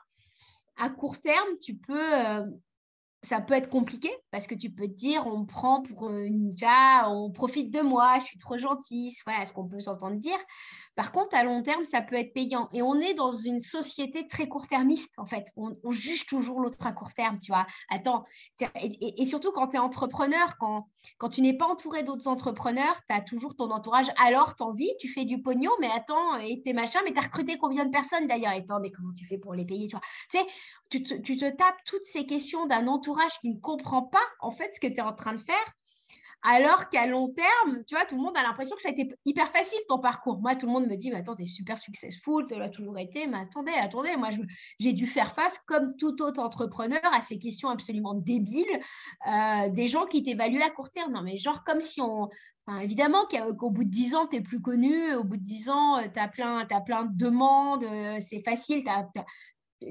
à 0.76 0.90
court 0.90 1.19
terme, 1.19 1.59
tu 1.62 1.76
peux 1.76 2.12
ça 3.23 3.41
peut 3.41 3.55
être 3.55 3.69
compliqué 3.69 4.11
parce 4.31 4.47
que 4.47 4.55
tu 4.55 4.71
peux 4.71 4.87
te 4.87 4.95
dire 4.95 5.27
on 5.27 5.45
prend 5.45 5.83
pour 5.83 6.09
une 6.11 6.53
on 7.07 7.31
profite 7.31 7.71
de 7.71 7.81
moi, 7.81 8.19
je 8.19 8.25
suis 8.25 8.39
trop 8.39 8.57
gentille, 8.57 9.12
voilà 9.27 9.45
ce 9.45 9.53
qu'on 9.53 9.67
peut 9.67 9.81
s'entendre 9.81 10.17
dire. 10.17 10.39
Par 10.97 11.12
contre, 11.12 11.37
à 11.37 11.45
long 11.45 11.62
terme, 11.62 11.85
ça 11.85 12.03
peut 12.03 12.17
être 12.17 12.33
payant. 12.33 12.69
Et 12.73 12.83
on 12.83 12.97
est 12.97 13.15
dans 13.15 13.33
une 13.33 13.61
société 13.61 14.27
très 14.27 14.49
court-termiste, 14.49 15.12
en 15.19 15.25
fait. 15.25 15.47
On, 15.57 15.75
juge 15.93 16.27
toujours 16.27 16.61
l'autre 16.61 16.87
à 16.87 16.93
court 16.93 17.15
terme, 17.15 17.39
tu 17.39 17.53
vois. 17.53 17.67
Attends, 17.89 18.25
et, 18.61 19.25
surtout 19.25 19.53
quand 19.53 19.69
tu 19.69 19.77
es 19.77 19.79
entrepreneur, 19.79 20.57
quand, 20.59 20.89
quand 21.19 21.29
tu 21.29 21.43
n'es 21.43 21.57
pas 21.57 21.67
entouré 21.67 22.03
d'autres 22.03 22.29
entrepreneurs, 22.29 23.00
tu 23.09 23.15
as 23.15 23.21
toujours 23.21 23.57
ton 23.57 23.71
entourage. 23.71 24.07
Alors, 24.19 24.55
tu 24.57 24.62
envie, 24.62 24.91
tu 25.00 25.09
fais 25.09 25.25
du 25.25 25.41
pognon, 25.41 25.71
mais 25.81 25.89
attends, 25.95 26.37
et 26.39 26.61
tes 26.62 26.73
machins, 26.73 27.00
mais 27.05 27.12
tu 27.12 27.19
as 27.19 27.23
recruté 27.23 27.57
combien 27.57 27.85
de 27.85 27.91
personnes 27.91 28.27
d'ailleurs? 28.27 28.53
Attends, 28.53 28.81
mais 28.81 28.91
comment 28.91 29.12
tu 29.15 29.25
fais 29.27 29.39
pour 29.39 29.55
les 29.55 29.65
payer 29.65 29.87
Tu 29.87 29.97
vois, 29.97 30.05
tu, 30.31 30.39
sais, 30.39 30.45
tu, 30.91 31.03
te, 31.03 31.15
tu 31.15 31.37
te 31.37 31.49
tapes 31.49 31.79
toutes 31.87 32.05
ces 32.05 32.27
questions 32.27 32.67
d'un 32.67 32.87
entourage 32.87 33.10
qui 33.40 33.55
ne 33.55 33.61
comprend 33.61 34.02
pas, 34.02 34.19
en 34.40 34.50
fait, 34.50 34.75
ce 34.75 34.81
que 34.81 34.87
tu 34.87 34.95
es 34.95 35.00
en 35.00 35.12
train 35.12 35.33
de 35.33 35.40
faire 35.40 35.75
alors 36.43 36.88
qu'à 36.88 37.07
long 37.07 37.29
terme, 37.29 37.85
tu 37.87 37.95
vois, 37.95 38.05
tout 38.07 38.17
le 38.17 38.23
monde 38.23 38.37
a 38.37 38.43
l'impression 38.43 38.75
que 38.75 38.83
ça 38.83 38.88
a 38.88 38.93
été 38.93 39.12
hyper 39.26 39.49
facile 39.50 39.79
ton 39.88 39.99
parcours. 39.99 40.40
Moi, 40.40 40.57
tout 40.57 40.67
le 40.67 40.73
monde 40.73 40.87
me 40.87 40.97
dit, 40.97 41.11
mais 41.11 41.19
attends, 41.19 41.35
tu 41.35 41.43
es 41.43 41.47
super 41.47 41.76
successful, 41.76 42.47
tu 42.49 42.59
l'as 42.59 42.71
toujours 42.71 42.99
été. 42.99 43.26
Mais 43.26 43.38
attendez, 43.38 43.73
attendez, 43.73 44.17
moi, 44.17 44.31
j'ai 44.79 44.93
dû 44.95 45.07
faire 45.07 45.35
face, 45.35 45.59
comme 45.67 45.95
tout 45.97 46.23
autre 46.23 46.40
entrepreneur, 46.40 47.00
à 47.12 47.21
ces 47.21 47.38
questions 47.38 47.69
absolument 47.69 48.14
débiles, 48.14 48.64
euh, 49.26 49.69
des 49.69 49.87
gens 49.87 50.07
qui 50.07 50.23
t'évaluent 50.23 50.62
à 50.62 50.71
court 50.71 50.90
terme. 50.90 51.12
Non, 51.12 51.23
mais 51.23 51.37
genre 51.37 51.62
comme 51.62 51.83
si 51.83 52.00
on, 52.00 52.31
évidemment 52.81 53.26
qu'au 53.26 53.71
bout 53.71 53.85
de 53.85 53.90
10 53.90 54.14
ans, 54.14 54.26
tu 54.26 54.37
es 54.37 54.40
plus 54.40 54.62
connu, 54.62 55.15
au 55.15 55.25
bout 55.25 55.37
de 55.37 55.45
10 55.45 55.69
ans, 55.69 56.02
tu 56.02 56.19
as, 56.19 56.28
plein, 56.28 56.67
as 56.71 56.80
plein 56.80 57.04
de 57.04 57.17
demandes, 57.17 57.84
euh, 57.84 58.17
c'est 58.19 58.43
facile, 58.43 58.82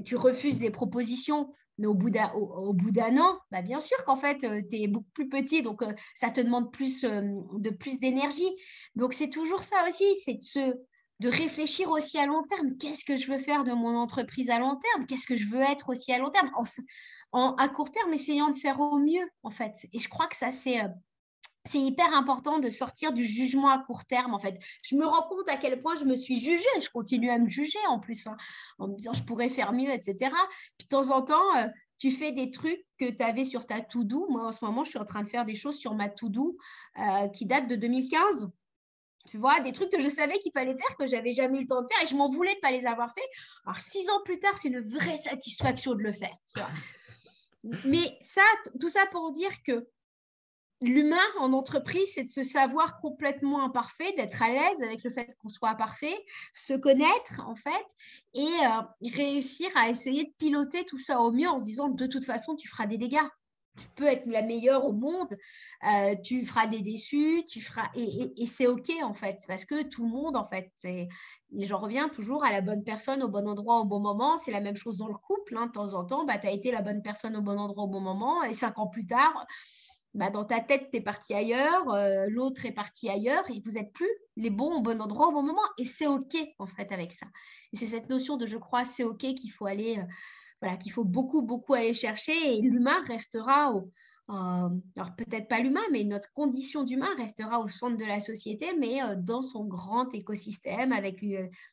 tu 0.03 0.15
refuses 0.15 0.59
les 0.61 0.71
propositions. 0.71 1.53
Mais 1.79 1.87
au 1.87 1.95
bout 1.95 2.09
d'un, 2.11 2.31
au, 2.33 2.73
d'un 2.73 3.17
an, 3.17 3.39
bah 3.51 3.61
bien 3.61 3.79
sûr 3.79 3.97
qu'en 4.05 4.17
fait, 4.17 4.43
euh, 4.43 4.61
tu 4.69 4.81
es 4.81 4.87
beaucoup 4.87 5.09
plus 5.13 5.29
petit, 5.29 5.61
donc 5.61 5.81
euh, 5.81 5.93
ça 6.13 6.29
te 6.29 6.41
demande 6.41 6.71
plus, 6.71 7.03
euh, 7.05 7.21
de 7.53 7.69
plus 7.69 7.99
d'énergie. 7.99 8.49
Donc 8.95 9.13
c'est 9.13 9.29
toujours 9.29 9.63
ça 9.63 9.77
aussi, 9.87 10.05
c'est 10.23 10.35
de, 10.35 10.43
se, 10.43 10.73
de 11.21 11.29
réfléchir 11.29 11.89
aussi 11.89 12.19
à 12.19 12.25
long 12.25 12.43
terme. 12.43 12.77
Qu'est-ce 12.77 13.05
que 13.05 13.15
je 13.15 13.31
veux 13.31 13.39
faire 13.39 13.63
de 13.63 13.71
mon 13.71 13.95
entreprise 13.95 14.49
à 14.49 14.59
long 14.59 14.75
terme? 14.75 15.07
Qu'est-ce 15.07 15.25
que 15.25 15.35
je 15.35 15.47
veux 15.47 15.61
être 15.61 15.89
aussi 15.89 16.11
à 16.11 16.19
long 16.19 16.29
terme? 16.29 16.51
En, 17.31 17.55
À 17.55 17.69
court 17.69 17.91
terme, 17.91 18.13
essayant 18.13 18.49
de 18.49 18.55
faire 18.55 18.79
au 18.79 18.99
mieux, 18.99 19.27
en 19.43 19.49
fait. 19.49 19.73
Et 19.93 19.99
je 19.99 20.09
crois 20.09 20.27
que 20.27 20.35
ça, 20.35 20.51
c'est 20.51 20.81
c'est 21.69 21.79
hyper 21.79 22.11
important 22.15 22.57
de 22.57 22.71
sortir 22.71 23.13
du 23.13 23.23
jugement 23.23 23.69
à 23.69 23.77
court 23.77 24.03
terme, 24.05 24.33
en 24.33 24.39
fait. 24.39 24.57
Je 24.81 24.95
me 24.95 25.05
rends 25.05 25.27
compte 25.27 25.47
à 25.49 25.55
quel 25.55 25.79
point 25.79 25.95
je 25.95 26.03
me 26.03 26.15
suis 26.15 26.39
jugée, 26.39 26.65
je 26.81 26.89
continue 26.89 27.29
à 27.29 27.37
me 27.37 27.47
juger 27.47 27.77
en 27.87 27.99
plus, 27.99 28.25
hein, 28.25 28.35
en 28.79 28.87
me 28.87 28.95
disant 28.95 29.13
je 29.13 29.23
pourrais 29.23 29.49
faire 29.49 29.71
mieux, 29.71 29.91
etc. 29.91 30.31
Puis 30.77 30.85
de 30.85 30.87
temps 30.89 31.11
en 31.11 31.21
temps, 31.21 31.55
euh, 31.57 31.67
tu 31.99 32.09
fais 32.09 32.31
des 32.31 32.49
trucs 32.49 32.83
que 32.97 33.11
tu 33.11 33.21
avais 33.21 33.43
sur 33.43 33.67
ta 33.67 33.81
to-do. 33.81 34.25
Moi, 34.29 34.47
en 34.47 34.51
ce 34.51 34.65
moment, 34.65 34.83
je 34.83 34.89
suis 34.89 34.99
en 34.99 35.05
train 35.05 35.21
de 35.21 35.27
faire 35.27 35.45
des 35.45 35.53
choses 35.53 35.77
sur 35.77 35.93
ma 35.93 36.09
to-do 36.09 36.57
euh, 36.97 37.27
qui 37.27 37.45
datent 37.45 37.67
de 37.67 37.75
2015. 37.75 38.49
Tu 39.27 39.37
vois, 39.37 39.59
des 39.59 39.71
trucs 39.71 39.91
que 39.91 40.01
je 40.01 40.09
savais 40.09 40.39
qu'il 40.39 40.51
fallait 40.51 40.75
faire, 40.75 40.97
que 40.97 41.05
j'avais 41.05 41.33
jamais 41.33 41.59
eu 41.59 41.61
le 41.61 41.67
temps 41.67 41.83
de 41.83 41.87
faire 41.87 42.01
et 42.01 42.07
je 42.07 42.15
m'en 42.15 42.29
voulais 42.29 42.53
de 42.53 42.57
ne 42.57 42.61
pas 42.61 42.71
les 42.71 42.87
avoir 42.87 43.13
fait. 43.13 43.27
Alors, 43.65 43.79
six 43.79 44.09
ans 44.09 44.21
plus 44.25 44.39
tard, 44.39 44.57
c'est 44.57 44.69
une 44.69 44.79
vraie 44.79 45.17
satisfaction 45.17 45.93
de 45.93 46.01
le 46.01 46.13
faire. 46.13 46.35
Mais 47.85 48.17
ça, 48.21 48.41
tout 48.79 48.89
ça 48.89 49.05
pour 49.11 49.31
dire 49.31 49.51
que 49.67 49.87
l'humain 50.81 51.17
en 51.39 51.53
entreprise, 51.53 52.11
c'est 52.13 52.23
de 52.23 52.29
se 52.29 52.43
savoir 52.43 52.99
complètement 52.99 53.63
imparfait, 53.63 54.13
d'être 54.13 54.41
à 54.41 54.49
l'aise 54.49 54.81
avec 54.83 55.03
le 55.03 55.09
fait 55.09 55.35
qu'on 55.41 55.49
soit 55.49 55.69
imparfait, 55.69 56.15
se 56.55 56.73
connaître 56.73 57.41
en 57.45 57.55
fait, 57.55 57.85
et 58.33 58.41
euh, 58.41 59.09
réussir 59.13 59.67
à 59.75 59.89
essayer 59.89 60.23
de 60.23 60.33
piloter 60.37 60.85
tout 60.85 60.99
ça 60.99 61.19
au 61.21 61.31
mieux 61.31 61.47
en 61.47 61.59
se 61.59 61.65
disant 61.65 61.89
de 61.89 62.07
toute 62.07 62.25
façon, 62.25 62.55
tu 62.55 62.67
feras 62.67 62.85
des 62.85 62.97
dégâts. 62.97 63.17
Tu 63.77 63.87
peux 63.95 64.07
être 64.07 64.25
la 64.25 64.41
meilleure 64.41 64.85
au 64.85 64.91
monde, 64.91 65.37
euh, 65.89 66.13
tu 66.21 66.45
feras 66.45 66.67
des 66.67 66.81
déçus, 66.81 67.45
tu 67.47 67.61
feras 67.61 67.89
et, 67.95 68.45
c'est 68.45 68.67
ok 68.67 68.91
en 69.03 69.13
fait, 69.13 69.37
parce 69.47 69.63
que 69.63 69.83
tout 69.83 70.03
le 70.03 70.09
monde 70.09 70.35
en 70.35 70.45
fait, 70.45 70.69
j'en 71.53 71.77
reviens 71.77 72.09
toujours 72.09 72.43
à 72.43 72.51
la 72.51 72.59
bonne 72.59 72.83
personne 72.83 73.23
au 73.23 73.29
bon 73.29 73.47
endroit 73.47 73.79
au 73.79 73.85
bon 73.85 74.01
moment. 74.01 74.35
C'est 74.35 74.51
la 74.51 74.59
même 74.59 74.75
chose 74.75 74.97
dans 74.97 75.07
le 75.07 75.15
couple. 75.15 75.55
Hein. 75.55 75.67
De 75.67 75.71
temps 75.71 75.93
en 75.93 76.03
temps, 76.03 76.25
bah, 76.25 76.37
tu 76.37 76.47
as 76.47 76.51
été 76.51 76.71
la 76.71 76.81
bonne 76.81 77.01
personne 77.01 77.37
au 77.37 77.41
bon 77.41 77.57
endroit 77.57 77.85
au 77.85 77.87
bon 77.87 78.01
moment, 78.01 78.43
et 78.43 78.51
cinq 78.51 78.77
ans 78.79 78.87
plus 78.87 79.05
tard, 79.05 79.45
bah, 80.15 80.31
dans 80.31 80.43
ta 80.43 80.59
tête, 80.59 80.89
tu 80.91 80.97
es 80.97 81.01
parti 81.01 81.33
ailleurs, 81.33 81.91
euh, 81.91 82.25
l'autre 82.29 82.65
est 82.65 82.71
parti 82.71 83.09
ailleurs, 83.09 83.43
et 83.51 83.61
vous 83.63 83.71
n'êtes 83.71 83.93
plus 83.93 84.09
les 84.37 84.49
bons 84.49 84.77
au 84.77 84.81
bon 84.81 85.01
endroit 85.01 85.27
au 85.27 85.31
bon 85.31 85.43
moment. 85.43 85.61
Et 85.77 85.85
c'est 85.85 86.07
OK, 86.07 86.35
en 86.57 86.65
fait, 86.65 86.91
avec 86.91 87.11
ça. 87.11 87.27
Et 87.73 87.77
c'est 87.77 87.85
cette 87.85 88.09
notion 88.09 88.35
de 88.35 88.47
je 88.47 88.57
crois, 88.57 88.85
c'est 88.85 89.03
OK 89.03 89.19
qu'il 89.19 89.51
faut 89.51 89.67
aller, 89.67 89.99
euh, 89.99 90.03
voilà, 90.61 90.77
qu'il 90.77 90.91
faut 90.91 91.03
beaucoup, 91.03 91.43
beaucoup 91.43 91.75
aller 91.75 91.93
chercher. 91.93 92.33
Et 92.33 92.61
l'humain 92.61 92.99
restera 93.07 93.71
au. 93.71 93.91
alors 94.27 95.15
peut-être 95.15 95.47
pas 95.47 95.59
l'humain, 95.59 95.85
mais 95.91 96.03
notre 96.03 96.31
condition 96.33 96.83
d'humain 96.83 97.13
restera 97.17 97.59
au 97.59 97.67
centre 97.67 97.97
de 97.97 98.05
la 98.05 98.19
société, 98.19 98.67
mais 98.79 99.03
euh, 99.03 99.15
dans 99.15 99.43
son 99.43 99.63
grand 99.65 100.11
écosystème, 100.15 100.91
avec 100.91 101.23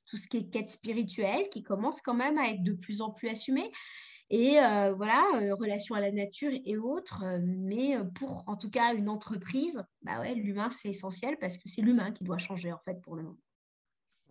tout 0.05 0.19
ce 0.19 0.29
qui 0.29 0.37
est 0.39 0.51
quête 0.51 0.69
spirituelle, 0.69 1.49
qui 1.51 1.63
commence 1.63 2.03
quand 2.03 2.15
même 2.15 2.37
à 2.37 2.49
être 2.51 2.63
de 2.63 2.75
plus 2.75 3.01
en 3.01 3.11
plus 3.11 3.29
assumé. 3.29 3.73
Et 4.31 4.59
euh, 4.59 4.93
voilà, 4.95 5.25
euh, 5.37 5.55
relation 5.55 5.95
à 5.95 6.01
la 6.01 6.11
nature 6.11 6.51
et 6.53 6.77
autres. 6.77 7.25
Mais 7.41 7.97
pour, 8.15 8.45
en 8.47 8.57
tout 8.57 8.71
cas, 8.71 8.95
une 8.95 9.09
entreprise, 9.09 9.85
bah 10.03 10.21
ouais, 10.21 10.35
l'humain, 10.35 10.69
c'est 10.71 10.89
essentiel 10.89 11.37
parce 11.39 11.57
que 11.59 11.69
c'est 11.69 11.83
l'humain 11.83 12.11
qui 12.11 12.25
doit 12.25 12.39
changer, 12.39 12.73
en 12.73 12.81
fait, 12.85 13.01
pour 13.03 13.17
le 13.17 13.23
moment. 13.23 13.39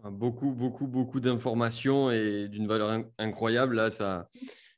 Beaucoup, 0.03 0.51
beaucoup, 0.51 0.87
beaucoup 0.87 1.19
d'informations 1.19 2.11
et 2.11 2.47
d'une 2.49 2.67
valeur 2.67 3.05
incroyable. 3.17 3.75
Là, 3.75 3.89
ça, 3.89 4.29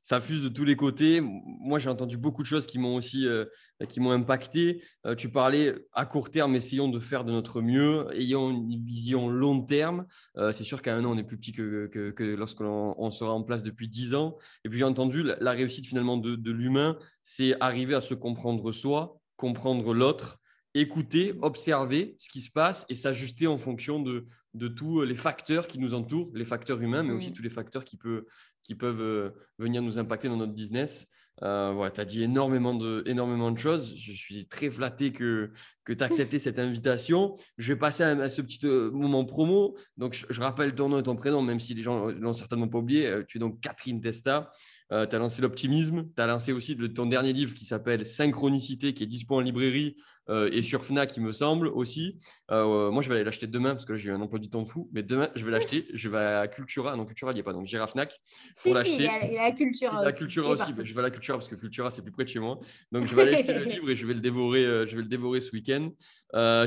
ça 0.01 0.21
fuse 0.21 0.43
de 0.43 0.49
tous 0.49 0.63
les 0.63 0.75
côtés. 0.75 1.21
Moi, 1.67 1.79
j'ai 1.79 1.89
entendu 1.89 2.15
beaucoup 2.15 2.43
de 2.43 2.47
choses 2.47 2.65
qui 2.65 2.79
m'ont 2.79 2.95
aussi 2.95 3.27
euh, 3.27 3.43
qui 3.89 3.99
m'ont 3.99 4.11
impacté. 4.11 4.81
Euh, 5.05 5.15
tu 5.15 5.29
parlais 5.29 5.75
à 5.91 6.05
court 6.05 6.31
terme, 6.31 6.55
essayons 6.55 6.87
de 6.87 6.97
faire 6.97 7.25
de 7.25 7.31
notre 7.33 7.61
mieux, 7.61 8.07
ayons 8.13 8.51
une 8.51 8.85
vision 8.85 9.27
long 9.27 9.61
terme. 9.61 10.05
Euh, 10.37 10.53
c'est 10.53 10.63
sûr 10.63 10.81
qu'à 10.81 10.95
un 10.95 11.03
an, 11.03 11.11
on 11.11 11.17
est 11.17 11.25
plus 11.25 11.37
petit 11.37 11.51
que, 11.51 11.87
que, 11.87 12.11
que 12.11 12.23
lorsqu'on 12.23 13.11
sera 13.11 13.33
en 13.33 13.43
place 13.43 13.63
depuis 13.63 13.89
dix 13.89 14.15
ans. 14.15 14.37
Et 14.63 14.69
puis, 14.69 14.79
j'ai 14.79 14.85
entendu 14.85 15.23
la, 15.23 15.51
réussite 15.51 15.85
finalement 15.85 16.15
de, 16.15 16.37
de 16.37 16.51
l'humain, 16.51 16.97
c'est 17.23 17.57
arriver 17.59 17.95
à 17.95 18.01
se 18.01 18.13
comprendre 18.13 18.71
soi, 18.71 19.19
comprendre 19.35 19.93
l'autre 19.93 20.39
écouter, 20.73 21.33
observer 21.41 22.15
ce 22.19 22.29
qui 22.29 22.39
se 22.39 22.51
passe 22.51 22.85
et 22.87 22.93
s'ajuster 22.93 23.47
en 23.47 23.57
fonction 23.57 23.99
de, 23.99 24.27
de 24.53 24.67
tous 24.67 25.01
les 25.01 25.15
facteurs 25.15 25.67
qui 25.67 25.79
nous 25.79 25.95
entourent, 25.95 26.29
les 26.35 26.45
facteurs 26.45 26.79
humains, 26.79 27.01
mais 27.01 27.13
aussi 27.13 27.33
tous 27.33 27.41
les 27.41 27.49
facteurs 27.49 27.83
qui, 27.83 27.97
peut, 27.97 28.27
qui 28.61 28.75
peuvent 28.75 29.33
venir 29.57 29.81
nous 29.81 29.97
impacter 29.97 30.29
dans 30.29 30.37
notre 30.37 30.53
business. 30.53 31.07
Euh, 31.43 31.89
tu 31.89 32.01
as 32.01 32.05
dit 32.05 32.23
énormément 32.23 32.73
de, 32.73 33.57
choses. 33.57 33.95
Je 33.97 34.11
suis 34.11 34.47
très 34.47 34.71
flatté 34.71 35.11
que, 35.11 35.51
que 35.83 35.93
tu 35.93 36.03
as 36.03 36.07
accepté 36.07 36.39
cette 36.39 36.59
invitation. 36.59 37.35
Je 37.57 37.73
vais 37.73 37.79
passer 37.79 38.03
à, 38.03 38.29
ce 38.29 38.41
petit 38.41 38.59
euh, 38.65 38.91
moment 38.91 39.25
promo. 39.25 39.77
Donc, 39.97 40.25
je, 40.29 40.41
rappelle 40.41 40.73
ton 40.73 40.89
nom 40.89 40.99
et 40.99 41.03
ton 41.03 41.15
prénom, 41.15 41.41
même 41.41 41.59
si 41.59 41.73
les 41.73 41.83
gens 41.83 42.07
l'ont 42.07 42.33
certainement 42.33 42.67
pas 42.67 42.79
oublié. 42.79 43.23
tu 43.27 43.37
es 43.37 43.39
donc 43.39 43.59
Catherine 43.61 44.01
Testa. 44.01 44.51
Tu 44.89 44.95
as 44.95 45.19
lancé 45.19 45.41
l'optimisme. 45.41 46.07
Tu 46.15 46.21
as 46.21 46.27
lancé 46.27 46.51
aussi 46.51 46.77
ton 46.93 47.05
dernier 47.05 47.33
livre 47.33 47.53
qui 47.53 47.65
s'appelle 47.65 48.05
Synchronicité, 48.05 48.93
qui 48.93 49.03
est 49.03 49.07
disponible 49.07 49.27
en 49.37 49.45
librairie 49.45 49.97
euh, 50.29 50.49
et 50.51 50.61
sur 50.61 50.83
Fnac, 50.83 51.15
il 51.17 51.23
me 51.23 51.31
semble 51.31 51.67
aussi. 51.67 52.17
Euh, 52.51 52.91
moi, 52.91 53.01
je 53.01 53.09
vais 53.09 53.15
aller 53.15 53.23
l'acheter 53.23 53.47
demain 53.47 53.71
parce 53.71 53.85
que 53.85 53.93
là, 53.93 53.97
j'ai 53.97 54.09
eu 54.09 54.13
un 54.13 54.21
emploi 54.21 54.39
du 54.39 54.49
temps 54.49 54.61
de 54.61 54.67
fou. 54.67 54.89
Mais 54.91 55.03
demain, 55.03 55.29
je 55.35 55.45
vais 55.45 55.51
l'acheter. 55.51 55.87
Je 55.93 56.09
vais 56.09 56.17
à 56.17 56.47
Cultura. 56.47 56.95
Non, 56.95 57.05
Cultura, 57.05 57.31
il 57.31 57.35
n'y 57.35 57.41
a 57.41 57.43
pas. 57.43 57.53
Donc, 57.53 57.65
j'irai 57.65 57.83
à 57.83 57.87
Fnac. 57.87 58.19
Si, 58.55 58.73
si, 58.73 58.95
il 58.95 59.01
y, 59.03 59.07
a, 59.07 59.51
Cultura 59.51 60.05
aussi. 60.05 60.17
Cultura 60.17 60.49
aussi. 60.49 60.73
je 60.83 60.93
vais 60.93 60.99
à 60.99 61.03
la 61.03 61.11
Cultura 61.11 61.37
parce 61.37 61.47
que 61.49 61.55
Cultura, 61.55 61.91
c'est 61.91 62.01
plus 62.01 62.11
près 62.11 62.23
de 62.23 62.29
chez 62.29 62.39
moi. 62.39 62.59
Donc, 62.91 63.05
je 63.05 63.15
vais 63.15 63.21
aller 63.23 63.35
acheter 63.35 63.53
le 63.53 63.63
livre 63.65 63.89
et 63.89 63.95
je 63.95 64.05
vais 64.05 64.13
le 64.13 64.19
dévorer, 64.19 64.65
euh, 64.65 64.85
je 64.85 64.95
vais 64.95 65.01
le 65.01 65.07
dévorer 65.07 65.41
ce 65.41 65.51
week-end. 65.51 65.89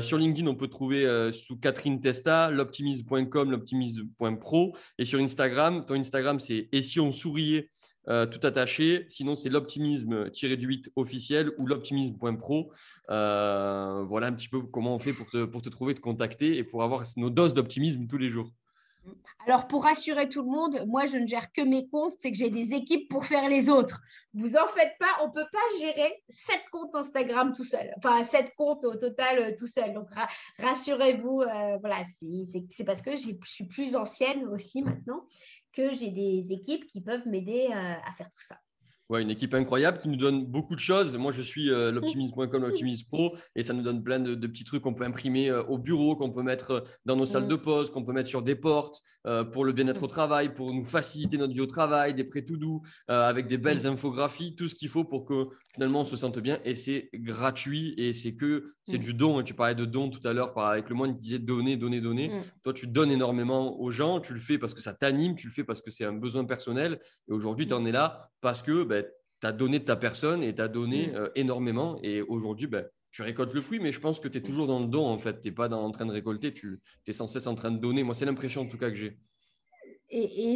sur 0.01 0.17
LinkedIn, 0.17 0.47
on 0.47 0.55
peut 0.55 0.67
trouver 0.67 1.31
sous 1.33 1.57
Catherine 1.57 1.99
Testa, 1.99 2.49
l'optimisme.com, 2.49 3.51
l'optimisme.pro. 3.51 4.75
Et 4.97 5.05
sur 5.05 5.19
Instagram, 5.19 5.85
ton 5.85 5.95
Instagram, 5.95 6.39
c'est 6.39 6.69
Et 6.71 6.81
si 6.81 6.99
on 6.99 7.11
souriait? 7.11 7.69
Euh, 8.07 8.25
tout 8.25 8.45
attaché. 8.45 9.05
Sinon, 9.09 9.35
c'est 9.35 9.49
l'optimisme-du-8 9.49 10.89
officiel 10.95 11.51
ou 11.57 11.67
l'optimisme.pro. 11.67 12.71
Euh, 13.09 14.03
voilà 14.07 14.27
un 14.27 14.33
petit 14.33 14.47
peu 14.47 14.61
comment 14.61 14.95
on 14.95 14.99
fait 14.99 15.13
pour 15.13 15.29
te, 15.29 15.45
pour 15.45 15.61
te 15.61 15.69
trouver, 15.69 15.93
te 15.93 16.01
contacter 16.01 16.57
et 16.57 16.63
pour 16.63 16.83
avoir 16.83 17.03
nos 17.17 17.29
doses 17.29 17.53
d'optimisme 17.53 18.07
tous 18.07 18.17
les 18.17 18.29
jours. 18.29 18.51
Alors, 19.47 19.67
pour 19.67 19.83
rassurer 19.83 20.29
tout 20.29 20.43
le 20.43 20.49
monde, 20.49 20.83
moi, 20.87 21.07
je 21.07 21.17
ne 21.17 21.25
gère 21.25 21.51
que 21.51 21.61
mes 21.61 21.87
comptes, 21.89 22.13
c'est 22.17 22.31
que 22.31 22.37
j'ai 22.37 22.51
des 22.51 22.75
équipes 22.75 23.09
pour 23.09 23.25
faire 23.25 23.49
les 23.49 23.67
autres. 23.67 23.99
Vous 24.35 24.57
en 24.57 24.67
faites 24.67 24.93
pas, 24.99 25.23
on 25.23 25.27
ne 25.27 25.33
peut 25.33 25.47
pas 25.51 25.79
gérer 25.79 26.23
sept 26.29 26.61
comptes 26.71 26.93
Instagram 26.93 27.51
tout 27.51 27.63
seul, 27.63 27.91
enfin, 27.97 28.21
sept 28.21 28.53
comptes 28.55 28.83
au 28.83 28.95
total 28.95 29.39
euh, 29.39 29.55
tout 29.57 29.65
seul. 29.65 29.93
Donc, 29.93 30.07
rassurez-vous, 30.59 31.43
voilà, 31.81 32.03
c'est 32.69 32.85
parce 32.85 33.01
que 33.01 33.11
je 33.11 33.29
suis 33.43 33.65
plus 33.65 33.95
ancienne 33.95 34.47
aussi 34.47 34.83
maintenant 34.83 35.25
que 35.73 35.93
j'ai 35.93 36.09
des 36.09 36.53
équipes 36.53 36.85
qui 36.85 37.01
peuvent 37.01 37.27
m'aider 37.27 37.67
euh, 37.69 37.93
à 38.05 38.13
faire 38.13 38.29
tout 38.29 38.41
ça. 38.41 38.57
Ouais, 39.11 39.21
une 39.21 39.29
équipe 39.29 39.53
incroyable 39.53 39.97
qui 39.97 40.07
nous 40.07 40.15
donne 40.15 40.45
beaucoup 40.45 40.73
de 40.73 40.79
choses. 40.79 41.17
Moi, 41.17 41.33
je 41.33 41.41
suis 41.41 41.69
euh, 41.69 41.91
l'optimisme.com, 41.91 42.61
l'optimisme 42.61 43.07
pro, 43.09 43.35
et 43.57 43.61
ça 43.61 43.73
nous 43.73 43.81
donne 43.81 44.01
plein 44.01 44.19
de, 44.19 44.47
petits 44.47 44.63
trucs 44.63 44.83
qu'on 44.83 44.93
peut 44.93 45.03
imprimer 45.03 45.49
euh, 45.49 45.63
au 45.63 45.77
bureau, 45.77 46.15
qu'on 46.15 46.31
peut 46.31 46.43
mettre 46.43 46.85
dans 47.05 47.17
nos 47.17 47.25
salles 47.25 47.43
mm. 47.43 47.49
de 47.49 47.55
pause, 47.55 47.91
qu'on 47.91 48.05
peut 48.05 48.13
mettre 48.13 48.29
sur 48.29 48.41
des 48.41 48.55
portes 48.55 49.01
pour 49.51 49.65
le 49.65 49.71
bien-être 49.71 50.03
au 50.03 50.07
travail, 50.07 50.53
pour 50.53 50.73
nous 50.73 50.83
faciliter 50.83 51.37
notre 51.37 51.53
vie 51.53 51.61
au 51.61 51.65
travail, 51.65 52.13
des 52.13 52.23
prêts 52.23 52.43
tout 52.43 52.57
doux, 52.57 52.81
avec 53.07 53.47
des 53.47 53.57
belles 53.57 53.83
mm. 53.83 53.93
infographies, 53.93 54.55
tout 54.55 54.67
ce 54.67 54.75
qu'il 54.75 54.89
faut 54.89 55.03
pour 55.03 55.25
que 55.25 55.47
finalement 55.73 56.01
on 56.01 56.05
se 56.05 56.15
sente 56.15 56.39
bien. 56.39 56.59
Et 56.65 56.75
c'est 56.75 57.09
gratuit 57.13 57.93
et 57.97 58.13
c'est 58.13 58.33
que 58.33 58.73
c'est 58.83 58.97
mm. 58.97 59.01
du 59.01 59.13
don. 59.13 59.39
Hein. 59.39 59.43
Tu 59.43 59.53
parlais 59.53 59.75
de 59.75 59.85
don 59.85 60.09
tout 60.09 60.25
à 60.27 60.33
l'heure 60.33 60.57
avec 60.57 60.89
le 60.89 60.95
monde 60.95 61.13
qui 61.15 61.21
disait 61.21 61.39
donner, 61.39 61.77
donner, 61.77 62.01
donner. 62.01 62.31
Toi, 62.63 62.73
tu 62.73 62.87
donnes 62.87 63.11
énormément 63.11 63.79
aux 63.79 63.91
gens. 63.91 64.19
Tu 64.19 64.33
le 64.33 64.39
fais 64.39 64.57
parce 64.57 64.73
que 64.73 64.81
ça 64.81 64.93
t'anime, 64.93 65.35
tu 65.35 65.47
le 65.47 65.53
fais 65.53 65.63
parce 65.63 65.81
que 65.81 65.91
c'est 65.91 66.05
un 66.05 66.13
besoin 66.13 66.45
personnel. 66.45 66.99
Et 67.27 67.33
aujourd'hui, 67.33 67.67
tu 67.67 67.73
en 67.73 67.85
es 67.85 67.91
là 67.91 68.29
parce 68.41 68.63
que 68.63 68.83
ben, 68.83 69.05
tu 69.41 69.47
as 69.47 69.51
donné 69.51 69.79
de 69.79 69.85
ta 69.85 69.95
personne 69.95 70.43
et 70.43 70.53
tu 70.53 70.61
as 70.61 70.67
donné 70.67 71.07
mm. 71.07 71.15
euh, 71.15 71.29
énormément. 71.35 71.97
Et 72.03 72.21
aujourd'hui, 72.21 72.67
ben, 72.67 72.85
tu 73.11 73.21
récoltes 73.21 73.53
le 73.53 73.61
fruit, 73.61 73.79
mais 73.79 73.91
je 73.91 73.99
pense 73.99 74.19
que 74.19 74.27
tu 74.27 74.37
es 74.37 74.41
toujours 74.41 74.67
dans 74.67 74.79
le 74.79 74.87
don 74.87 75.05
en 75.05 75.17
fait. 75.17 75.41
Tu 75.41 75.49
n'es 75.49 75.55
pas 75.55 75.69
dans, 75.69 75.83
en 75.83 75.91
train 75.91 76.05
de 76.05 76.11
récolter, 76.11 76.53
tu 76.53 76.81
es 77.07 77.13
sans 77.13 77.27
cesse 77.27 77.47
en 77.47 77.55
train 77.55 77.71
de 77.71 77.79
donner. 77.79 78.03
Moi, 78.03 78.15
c'est 78.15 78.25
l'impression 78.25 78.61
en 78.61 78.67
tout 78.67 78.77
cas 78.77 78.89
que 78.89 78.95
j'ai. 78.95 79.19
Et, 80.13 80.55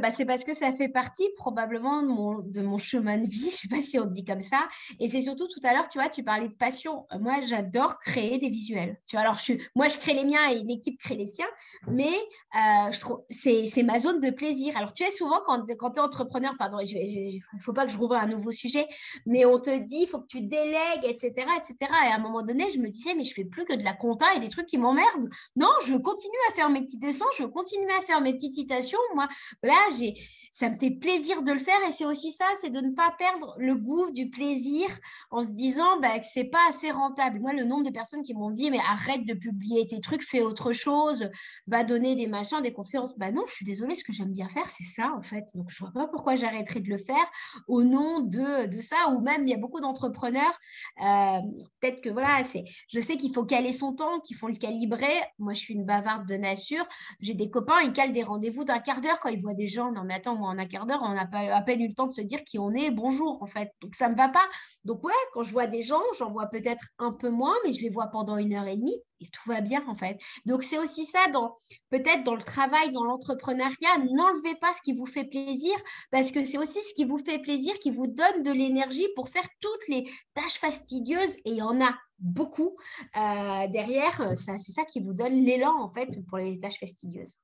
bah, 0.00 0.10
c'est 0.10 0.24
parce 0.24 0.44
que 0.44 0.54
ça 0.54 0.72
fait 0.72 0.88
partie 0.88 1.28
probablement 1.36 2.02
de 2.02 2.08
mon, 2.08 2.38
de 2.38 2.60
mon 2.62 2.78
chemin 2.78 3.18
de 3.18 3.26
vie, 3.26 3.40
je 3.40 3.46
ne 3.46 3.50
sais 3.50 3.68
pas 3.68 3.80
si 3.80 3.98
on 3.98 4.06
dit 4.06 4.24
comme 4.24 4.40
ça. 4.40 4.68
Et 5.00 5.08
c'est 5.08 5.20
surtout 5.20 5.48
tout 5.48 5.60
à 5.64 5.72
l'heure, 5.72 5.88
tu 5.88 5.98
vois, 5.98 6.08
tu 6.08 6.22
parlais 6.22 6.48
de 6.48 6.54
passion. 6.54 7.06
Moi, 7.20 7.40
j'adore 7.42 7.98
créer 7.98 8.38
des 8.38 8.48
visuels. 8.48 8.96
Tu 9.06 9.16
vois, 9.16 9.22
alors 9.22 9.38
je 9.38 9.54
moi, 9.74 9.88
je 9.88 9.98
crée 9.98 10.14
les 10.14 10.24
miens 10.24 10.46
et 10.50 10.62
l'équipe 10.62 10.98
crée 10.98 11.16
les 11.16 11.26
siens, 11.26 11.48
mais 11.88 12.12
euh, 12.54 13.20
c'est 13.30 13.82
ma 13.82 13.98
zone 13.98 14.20
de 14.20 14.30
plaisir. 14.30 14.76
Alors, 14.76 14.92
tu 14.92 15.04
sais, 15.04 15.10
souvent, 15.10 15.40
quand, 15.46 15.64
quand 15.76 15.92
tu 15.92 15.96
es 15.98 16.02
entrepreneur, 16.02 16.54
pardon, 16.58 16.78
il 16.80 17.42
ne 17.54 17.60
faut 17.60 17.72
pas 17.72 17.86
que 17.86 17.92
je 17.92 17.98
rouvre 17.98 18.14
un 18.14 18.26
nouveau 18.26 18.52
sujet, 18.52 18.86
mais 19.26 19.44
on 19.44 19.58
te 19.58 19.76
dit, 19.78 20.02
il 20.02 20.06
faut 20.06 20.20
que 20.20 20.26
tu 20.26 20.42
délègues, 20.42 21.04
etc., 21.04 21.46
etc. 21.56 21.76
Et 21.80 22.12
à 22.12 22.16
un 22.16 22.18
moment 22.18 22.42
donné, 22.42 22.70
je 22.70 22.78
me 22.78 22.88
disais, 22.88 23.14
mais 23.14 23.24
je 23.24 23.34
fais 23.34 23.44
plus 23.44 23.64
que 23.64 23.74
de 23.74 23.82
la 23.82 23.94
compta 23.94 24.26
et 24.36 24.40
des 24.40 24.48
trucs 24.48 24.66
qui 24.66 24.78
m'emmerdent. 24.78 25.28
Non, 25.56 25.70
je 25.84 25.92
veux 25.92 25.98
continuer 25.98 26.36
à 26.50 26.54
faire 26.54 26.70
mes 26.70 26.82
petits 26.82 26.98
dessins, 26.98 27.26
je 27.36 27.42
veux 27.42 27.48
continuer 27.48 27.92
à 27.98 28.02
faire 28.02 28.20
mes 28.20 28.32
petites 28.32 28.54
citations 28.54 28.91
moi, 29.14 29.28
là, 29.62 29.78
j'ai, 29.98 30.14
ça 30.52 30.68
me 30.68 30.76
fait 30.76 30.90
plaisir 30.90 31.42
de 31.42 31.52
le 31.52 31.58
faire 31.58 31.78
et 31.88 31.92
c'est 31.92 32.04
aussi 32.04 32.30
ça, 32.30 32.44
c'est 32.56 32.70
de 32.70 32.80
ne 32.80 32.90
pas 32.90 33.14
perdre 33.18 33.54
le 33.58 33.74
goût 33.76 34.10
du 34.10 34.30
plaisir 34.30 34.88
en 35.30 35.42
se 35.42 35.50
disant 35.50 35.98
bah, 36.00 36.18
que 36.18 36.26
c'est 36.26 36.44
pas 36.44 36.68
assez 36.68 36.90
rentable. 36.90 37.40
Moi, 37.40 37.52
le 37.52 37.64
nombre 37.64 37.84
de 37.84 37.90
personnes 37.90 38.22
qui 38.22 38.34
m'ont 38.34 38.50
dit 38.50 38.70
mais 38.70 38.80
arrête 38.80 39.24
de 39.24 39.34
publier 39.34 39.86
tes 39.86 40.00
trucs, 40.00 40.22
fais 40.22 40.42
autre 40.42 40.72
chose, 40.72 41.30
va 41.66 41.84
donner 41.84 42.14
des 42.14 42.26
machins, 42.26 42.60
des 42.60 42.72
conférences. 42.72 43.16
Bah 43.16 43.30
non, 43.30 43.44
je 43.48 43.54
suis 43.54 43.64
désolée, 43.64 43.94
ce 43.94 44.04
que 44.04 44.12
j'aime 44.12 44.32
bien 44.32 44.48
faire, 44.48 44.68
c'est 44.70 44.84
ça 44.84 45.14
en 45.16 45.22
fait. 45.22 45.44
Donc 45.54 45.66
je 45.70 45.78
vois 45.78 45.92
pas 45.92 46.06
pourquoi 46.06 46.34
j'arrêterais 46.34 46.80
de 46.80 46.88
le 46.88 46.98
faire 46.98 47.30
au 47.68 47.82
nom 47.82 48.20
de, 48.20 48.66
de 48.66 48.80
ça. 48.80 49.08
Ou 49.10 49.20
même 49.20 49.46
il 49.46 49.50
y 49.50 49.54
a 49.54 49.58
beaucoup 49.58 49.80
d'entrepreneurs, 49.80 50.54
euh, 51.02 51.40
peut-être 51.80 52.00
que 52.00 52.10
voilà, 52.10 52.44
c'est, 52.44 52.64
je 52.88 53.00
sais 53.00 53.16
qu'il 53.16 53.32
faut 53.32 53.44
caler 53.44 53.72
son 53.72 53.94
temps, 53.94 54.20
qu'il 54.20 54.36
faut 54.36 54.48
le 54.48 54.56
calibrer. 54.56 55.22
Moi, 55.38 55.54
je 55.54 55.60
suis 55.60 55.74
une 55.74 55.84
bavarde 55.84 56.26
de 56.28 56.36
nature. 56.36 56.84
J'ai 57.20 57.34
des 57.34 57.50
copains, 57.50 57.80
ils 57.82 57.92
calent 57.92 58.12
des 58.12 58.22
rendez-vous 58.22 58.64
d'un 58.64 58.78
quart 58.82 59.00
d'heure 59.00 59.18
quand 59.20 59.28
ils 59.28 59.40
voient 59.40 59.54
des 59.54 59.68
gens. 59.68 59.92
Non 59.92 60.04
mais 60.04 60.14
attends, 60.14 60.36
moi 60.36 60.50
en 60.50 60.58
un 60.58 60.66
quart 60.66 60.86
d'heure, 60.86 61.02
on 61.02 61.14
n'a 61.14 61.26
pas 61.26 61.54
à 61.54 61.62
peine 61.62 61.80
eu 61.80 61.88
le 61.88 61.94
temps 61.94 62.06
de 62.06 62.12
se 62.12 62.20
dire 62.20 62.44
qui 62.44 62.58
on 62.58 62.70
est, 62.70 62.90
bonjour 62.90 63.42
en 63.42 63.46
fait. 63.46 63.70
Donc 63.80 63.94
ça 63.94 64.08
me 64.08 64.16
va 64.16 64.28
pas. 64.28 64.46
Donc 64.84 65.04
ouais, 65.04 65.12
quand 65.32 65.42
je 65.42 65.52
vois 65.52 65.66
des 65.66 65.82
gens, 65.82 66.02
j'en 66.18 66.30
vois 66.30 66.46
peut-être 66.46 66.84
un 66.98 67.12
peu 67.12 67.30
moins, 67.30 67.54
mais 67.64 67.72
je 67.72 67.82
les 67.82 67.90
vois 67.90 68.08
pendant 68.08 68.36
une 68.36 68.54
heure 68.54 68.66
et 68.66 68.76
demie 68.76 69.00
et 69.22 69.26
tout 69.26 69.48
va 69.48 69.60
bien 69.60 69.84
en 69.88 69.94
fait. 69.94 70.18
Donc 70.46 70.62
c'est 70.62 70.78
aussi 70.78 71.04
ça 71.04 71.28
dans 71.32 71.56
peut-être 71.90 72.24
dans 72.24 72.34
le 72.34 72.42
travail, 72.42 72.90
dans 72.90 73.04
l'entrepreneuriat, 73.04 73.98
n'enlevez 74.10 74.56
pas 74.56 74.72
ce 74.72 74.82
qui 74.82 74.92
vous 74.92 75.06
fait 75.06 75.24
plaisir 75.24 75.74
parce 76.10 76.30
que 76.32 76.44
c'est 76.44 76.58
aussi 76.58 76.80
ce 76.80 76.94
qui 76.94 77.04
vous 77.04 77.18
fait 77.18 77.38
plaisir 77.38 77.74
qui 77.78 77.90
vous 77.90 78.06
donne 78.06 78.42
de 78.42 78.50
l'énergie 78.50 79.08
pour 79.14 79.28
faire 79.28 79.46
toutes 79.60 79.88
les 79.88 80.10
tâches 80.34 80.58
fastidieuses 80.58 81.36
et 81.44 81.50
il 81.50 81.56
y 81.56 81.62
en 81.62 81.80
a 81.80 81.94
beaucoup 82.18 82.76
euh, 83.16 83.66
derrière. 83.68 84.38
Ça, 84.38 84.56
c'est 84.58 84.72
ça 84.72 84.84
qui 84.84 85.00
vous 85.00 85.12
donne 85.12 85.34
l'élan 85.34 85.74
en 85.80 85.90
fait 85.90 86.08
pour 86.28 86.38
les 86.38 86.58
tâches 86.58 86.78
fastidieuses. 86.78 87.36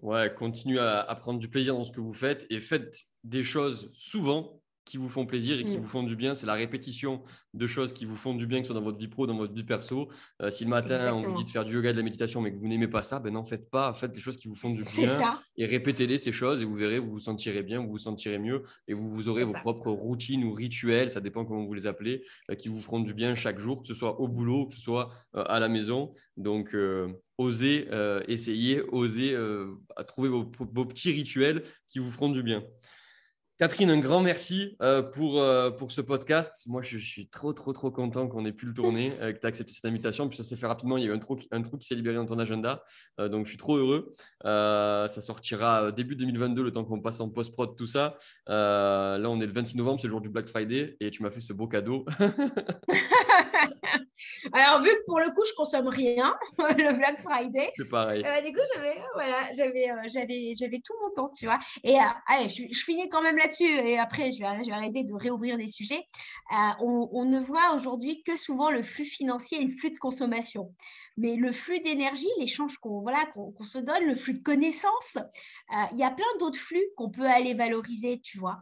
Ouais, 0.00 0.32
continuez 0.32 0.78
à, 0.78 1.14
prendre 1.16 1.40
du 1.40 1.48
plaisir 1.48 1.74
dans 1.74 1.84
ce 1.84 1.92
que 1.92 2.00
vous 2.00 2.12
faites 2.12 2.46
et 2.50 2.60
faites 2.60 3.04
des 3.24 3.42
choses 3.42 3.90
souvent 3.94 4.62
qui 4.88 4.96
vous 4.96 5.08
font 5.08 5.26
plaisir 5.26 5.58
et 5.60 5.64
qui 5.64 5.76
mm. 5.76 5.80
vous 5.80 5.88
font 5.88 6.02
du 6.02 6.16
bien. 6.16 6.34
C'est 6.34 6.46
la 6.46 6.54
répétition 6.54 7.22
de 7.54 7.66
choses 7.66 7.92
qui 7.92 8.04
vous 8.04 8.16
font 8.16 8.34
du 8.34 8.46
bien, 8.46 8.60
que 8.60 8.66
ce 8.66 8.72
soit 8.72 8.80
dans 8.80 8.84
votre 8.84 8.98
vie 8.98 9.08
pro, 9.08 9.26
dans 9.26 9.36
votre 9.36 9.52
vie 9.52 9.64
perso. 9.64 10.08
Euh, 10.42 10.50
si 10.50 10.64
le 10.64 10.70
matin, 10.70 11.14
on 11.14 11.18
vous 11.18 11.34
dit 11.34 11.44
de 11.44 11.50
faire 11.50 11.64
du 11.64 11.74
yoga, 11.74 11.92
de 11.92 11.98
la 11.98 12.02
méditation, 12.02 12.40
mais 12.40 12.52
que 12.52 12.56
vous 12.56 12.68
n'aimez 12.68 12.88
pas 12.88 13.02
ça, 13.02 13.20
ben 13.20 13.32
n'en 13.32 13.44
faites 13.44 13.70
pas. 13.70 13.92
Faites 13.94 14.12
des 14.12 14.20
choses 14.20 14.36
qui 14.36 14.48
vous 14.48 14.54
font 14.54 14.70
du 14.70 14.82
bien. 14.96 15.06
Ça. 15.06 15.42
Et 15.56 15.66
répétez-les, 15.66 16.18
ces 16.18 16.32
choses, 16.32 16.62
et 16.62 16.64
vous 16.64 16.74
verrez, 16.74 16.98
vous 16.98 17.10
vous 17.10 17.20
sentirez 17.20 17.62
bien, 17.62 17.80
vous 17.80 17.90
vous 17.90 17.98
sentirez 17.98 18.38
mieux, 18.38 18.62
et 18.86 18.94
vous, 18.94 19.10
vous 19.10 19.28
aurez 19.28 19.44
vos 19.44 19.52
propres 19.52 19.90
routines 19.90 20.44
ou 20.44 20.52
rituels, 20.52 21.10
ça 21.10 21.20
dépend 21.20 21.44
comment 21.44 21.64
vous 21.64 21.74
les 21.74 21.86
appelez, 21.86 22.24
euh, 22.50 22.54
qui 22.54 22.68
vous 22.68 22.80
feront 22.80 23.00
du 23.00 23.14
bien 23.14 23.34
chaque 23.34 23.58
jour, 23.58 23.80
que 23.80 23.86
ce 23.86 23.94
soit 23.94 24.20
au 24.20 24.28
boulot, 24.28 24.66
que 24.66 24.74
ce 24.74 24.80
soit 24.80 25.10
euh, 25.36 25.44
à 25.46 25.60
la 25.60 25.68
maison. 25.68 26.12
Donc, 26.36 26.76
osez 27.36 27.88
essayer, 28.28 28.82
osez 28.92 29.36
trouver 30.06 30.28
vos 30.28 30.84
petits 30.84 31.10
rituels 31.10 31.64
qui 31.88 31.98
vous 31.98 32.10
feront 32.10 32.30
du 32.30 32.44
bien. 32.44 32.62
Catherine, 33.58 33.90
un 33.90 33.98
grand 33.98 34.20
merci 34.20 34.76
euh, 34.82 35.02
pour, 35.02 35.40
euh, 35.40 35.72
pour 35.72 35.90
ce 35.90 36.00
podcast. 36.00 36.64
Moi, 36.68 36.80
je, 36.80 36.96
suis 36.96 37.28
trop, 37.28 37.52
trop, 37.52 37.72
trop 37.72 37.90
content 37.90 38.28
qu'on 38.28 38.44
ait 38.44 38.52
pu 38.52 38.66
le 38.66 38.72
tourner, 38.72 39.10
euh, 39.20 39.32
que 39.32 39.40
tu 39.40 39.48
accepté 39.48 39.72
cette 39.72 39.84
invitation. 39.84 40.28
Puis 40.28 40.36
ça 40.36 40.44
s'est 40.44 40.54
fait 40.54 40.68
rapidement. 40.68 40.96
Il 40.96 41.02
y 41.02 41.08
a 41.08 41.10
eu 41.10 41.12
un 41.12 41.18
trou, 41.18 41.36
un 41.50 41.60
trou 41.62 41.76
qui 41.76 41.88
s'est 41.88 41.96
libéré 41.96 42.14
dans 42.14 42.26
ton 42.26 42.38
agenda. 42.38 42.84
donc, 43.18 43.46
je 43.46 43.48
suis 43.48 43.58
trop 43.58 43.76
heureux. 43.76 44.12
ça 44.44 45.20
sortira 45.20 45.90
début 45.90 46.14
2022, 46.14 46.62
le 46.62 46.70
temps 46.70 46.84
qu'on 46.84 47.00
passe 47.00 47.18
en 47.18 47.30
post-prod, 47.30 47.74
tout 47.76 47.88
ça. 47.88 48.16
là, 48.46 49.26
on 49.26 49.40
est 49.40 49.46
le 49.46 49.52
26 49.52 49.76
novembre, 49.76 50.00
c'est 50.00 50.06
le 50.06 50.12
jour 50.12 50.20
du 50.20 50.30
Black 50.30 50.48
Friday. 50.48 50.96
Et 51.00 51.10
tu 51.10 51.24
m'as 51.24 51.30
fait 51.30 51.40
ce 51.40 51.52
beau 51.52 51.66
cadeau. 51.66 52.06
Alors, 54.78 54.84
vu 54.84 54.90
que 54.90 55.04
pour 55.06 55.18
le 55.18 55.30
coup, 55.34 55.42
je 55.44 55.54
consomme 55.54 55.88
rien, 55.88 56.34
le 56.58 56.96
Black 56.96 57.20
Friday. 57.20 57.72
C'est 57.76 57.88
pareil. 57.88 58.22
du 58.44 58.52
coup, 58.52 58.60
j'avais, 58.74 58.94
voilà, 59.14 59.50
j'avais, 59.56 59.90
j'avais, 60.06 60.54
j'avais 60.58 60.80
tout 60.84 60.94
mon 61.02 61.10
temps, 61.10 61.32
tu 61.36 61.46
vois. 61.46 61.58
Et 61.82 61.96
allez, 62.26 62.48
je, 62.48 62.64
je, 62.70 62.84
finis 62.84 63.08
quand 63.08 63.22
même 63.22 63.36
là 63.36 63.44
là-dessus, 63.44 63.64
et 63.64 63.98
après, 63.98 64.30
je 64.30 64.38
vais, 64.38 64.72
arrêter 64.72 65.04
de 65.04 65.14
réouvrir 65.14 65.56
des 65.56 65.68
sujets. 65.68 66.04
Euh, 66.52 66.56
on, 66.80 67.24
ne 67.24 67.40
voit 67.40 67.74
aujourd'hui 67.74 68.22
que 68.22 68.36
souvent 68.36 68.70
le 68.70 68.82
flux 68.82 69.04
financier 69.04 69.60
et 69.60 69.64
le 69.64 69.70
flux 69.70 69.90
de 69.90 69.98
consommation. 69.98 70.74
Mais 71.18 71.34
le 71.34 71.50
flux 71.50 71.80
d'énergie, 71.80 72.28
l'échange 72.38 72.78
qu'on 72.78 73.00
voilà, 73.00 73.26
qu'on 73.26 73.64
se 73.64 73.78
donne, 73.78 74.04
le 74.04 74.14
flux 74.14 74.34
de 74.34 74.42
connaissances, 74.42 75.16
euh, 75.16 75.84
il 75.92 75.98
y 75.98 76.04
a 76.04 76.10
plein 76.10 76.24
d'autres 76.38 76.58
flux 76.58 76.84
qu'on 76.96 77.10
peut 77.10 77.26
aller 77.26 77.54
valoriser, 77.54 78.20
tu 78.20 78.38
vois. 78.38 78.60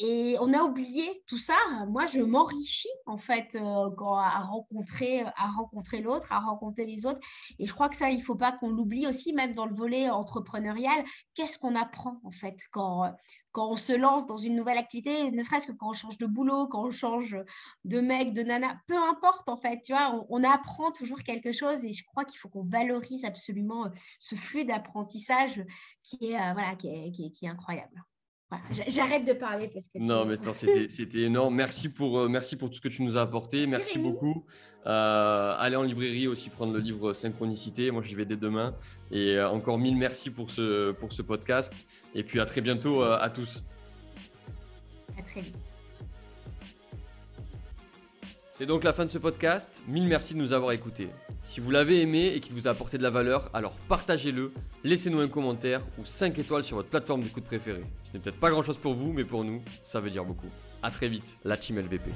Et 0.00 0.36
on 0.40 0.52
a 0.52 0.62
oublié 0.62 1.22
tout 1.26 1.38
ça. 1.38 1.56
Moi, 1.88 2.06
je 2.06 2.20
m'enrichis 2.20 2.88
en 3.06 3.16
fait 3.16 3.56
euh, 3.56 3.90
à 4.16 4.40
rencontrer, 4.42 5.22
à 5.36 5.50
rencontrer 5.50 6.00
l'autre, 6.00 6.32
à 6.32 6.38
rencontrer 6.38 6.86
les 6.86 7.04
autres. 7.04 7.20
Et 7.58 7.66
je 7.66 7.74
crois 7.74 7.88
que 7.88 7.96
ça, 7.96 8.10
il 8.10 8.18
ne 8.18 8.22
faut 8.22 8.36
pas 8.36 8.52
qu'on 8.52 8.70
l'oublie 8.70 9.06
aussi, 9.06 9.32
même 9.32 9.54
dans 9.54 9.66
le 9.66 9.74
volet 9.74 10.08
entrepreneurial. 10.08 11.04
Qu'est-ce 11.34 11.58
qu'on 11.58 11.74
apprend 11.74 12.20
en 12.24 12.30
fait 12.30 12.56
quand, 12.70 13.12
quand 13.52 13.70
on 13.70 13.76
se 13.76 13.92
lance 13.92 14.26
dans 14.26 14.36
une 14.36 14.54
nouvelle 14.54 14.78
activité, 14.78 15.30
ne 15.30 15.42
serait-ce 15.42 15.66
que 15.66 15.72
quand 15.72 15.90
on 15.90 15.92
change 15.92 16.18
de 16.18 16.26
boulot, 16.26 16.66
quand 16.66 16.84
on 16.84 16.90
change 16.90 17.36
de 17.84 18.00
mec, 18.00 18.32
de 18.32 18.42
nana, 18.42 18.80
peu 18.86 18.96
importe 18.96 19.48
en 19.48 19.56
fait, 19.56 19.80
tu 19.82 19.92
vois, 19.92 20.26
on, 20.28 20.44
apprend 20.44 20.92
toujours 20.92 21.22
quelque 21.22 21.52
chose 21.52 21.84
et 21.84 21.92
je 21.92 22.04
crois 22.04 22.24
qu'il 22.24 22.38
faut 22.38 22.48
qu'on 22.48 22.64
valorise 22.64 23.24
absolument 23.24 23.86
euh, 23.86 23.90
ce 24.18 24.34
flux 24.34 24.64
d'apprentissage 24.64 25.64
qui 26.02 26.32
est, 26.32 26.36
euh, 26.36 27.48
incroyable. 27.48 28.04
J'arrête 28.86 29.26
de 29.26 29.34
parler 29.34 29.68
parce 29.68 29.88
que. 29.88 29.98
Non, 29.98 30.24
mais 30.24 30.36
c'était 30.88 31.20
énorme. 31.20 31.54
Merci 31.54 31.88
pour, 31.88 32.18
euh, 32.18 32.28
merci 32.28 32.56
pour 32.56 32.70
tout 32.70 32.76
ce 32.76 32.80
que 32.80 32.88
tu 32.88 33.02
nous 33.02 33.18
as 33.18 33.22
apporté. 33.22 33.66
Merci, 33.66 33.98
beaucoup. 33.98 34.44
Euh, 34.86 35.54
allez 35.58 35.76
en 35.76 35.82
librairie 35.82 36.28
aussi 36.28 36.48
prendre 36.48 36.72
le 36.72 36.78
livre 36.78 37.12
Synchronicité. 37.12 37.90
Moi, 37.90 38.02
j'y 38.02 38.14
vais 38.14 38.24
dès 38.24 38.36
demain. 38.36 38.74
Et 39.10 39.36
euh, 39.36 39.50
encore 39.50 39.78
mille 39.78 39.96
merci 39.96 40.30
pour 40.30 40.50
ce, 40.50 40.92
pour 40.92 41.12
ce 41.12 41.20
podcast. 41.20 41.74
Et 42.14 42.22
puis 42.22 42.40
à 42.40 42.46
très 42.46 42.62
bientôt 42.62 43.02
à 43.02 43.28
tous. 43.28 43.64
À 45.18 45.22
très 45.22 45.42
vite. 45.42 45.77
C'est 48.58 48.66
donc 48.66 48.82
la 48.82 48.92
fin 48.92 49.04
de 49.04 49.10
ce 49.10 49.18
podcast. 49.18 49.70
Mille 49.86 50.08
merci 50.08 50.34
de 50.34 50.40
nous 50.40 50.52
avoir 50.52 50.72
écoutés. 50.72 51.10
Si 51.44 51.60
vous 51.60 51.70
l'avez 51.70 52.00
aimé 52.00 52.32
et 52.34 52.40
qu'il 52.40 52.54
vous 52.54 52.66
a 52.66 52.72
apporté 52.72 52.98
de 52.98 53.04
la 53.04 53.10
valeur, 53.10 53.50
alors 53.54 53.70
partagez-le, 53.88 54.50
laissez-nous 54.82 55.20
un 55.20 55.28
commentaire 55.28 55.80
ou 55.96 56.04
5 56.04 56.36
étoiles 56.40 56.64
sur 56.64 56.74
votre 56.74 56.88
plateforme 56.88 57.22
d'écoute 57.22 57.44
préférée. 57.44 57.84
Ce 58.02 58.12
n'est 58.12 58.18
peut-être 58.18 58.40
pas 58.40 58.50
grand 58.50 58.62
chose 58.62 58.76
pour 58.76 58.94
vous, 58.94 59.12
mais 59.12 59.22
pour 59.22 59.44
nous, 59.44 59.62
ça 59.84 60.00
veut 60.00 60.10
dire 60.10 60.24
beaucoup. 60.24 60.48
A 60.82 60.90
très 60.90 61.06
vite, 61.06 61.38
la 61.44 61.56
Team 61.56 61.78
LVP. 61.78 62.10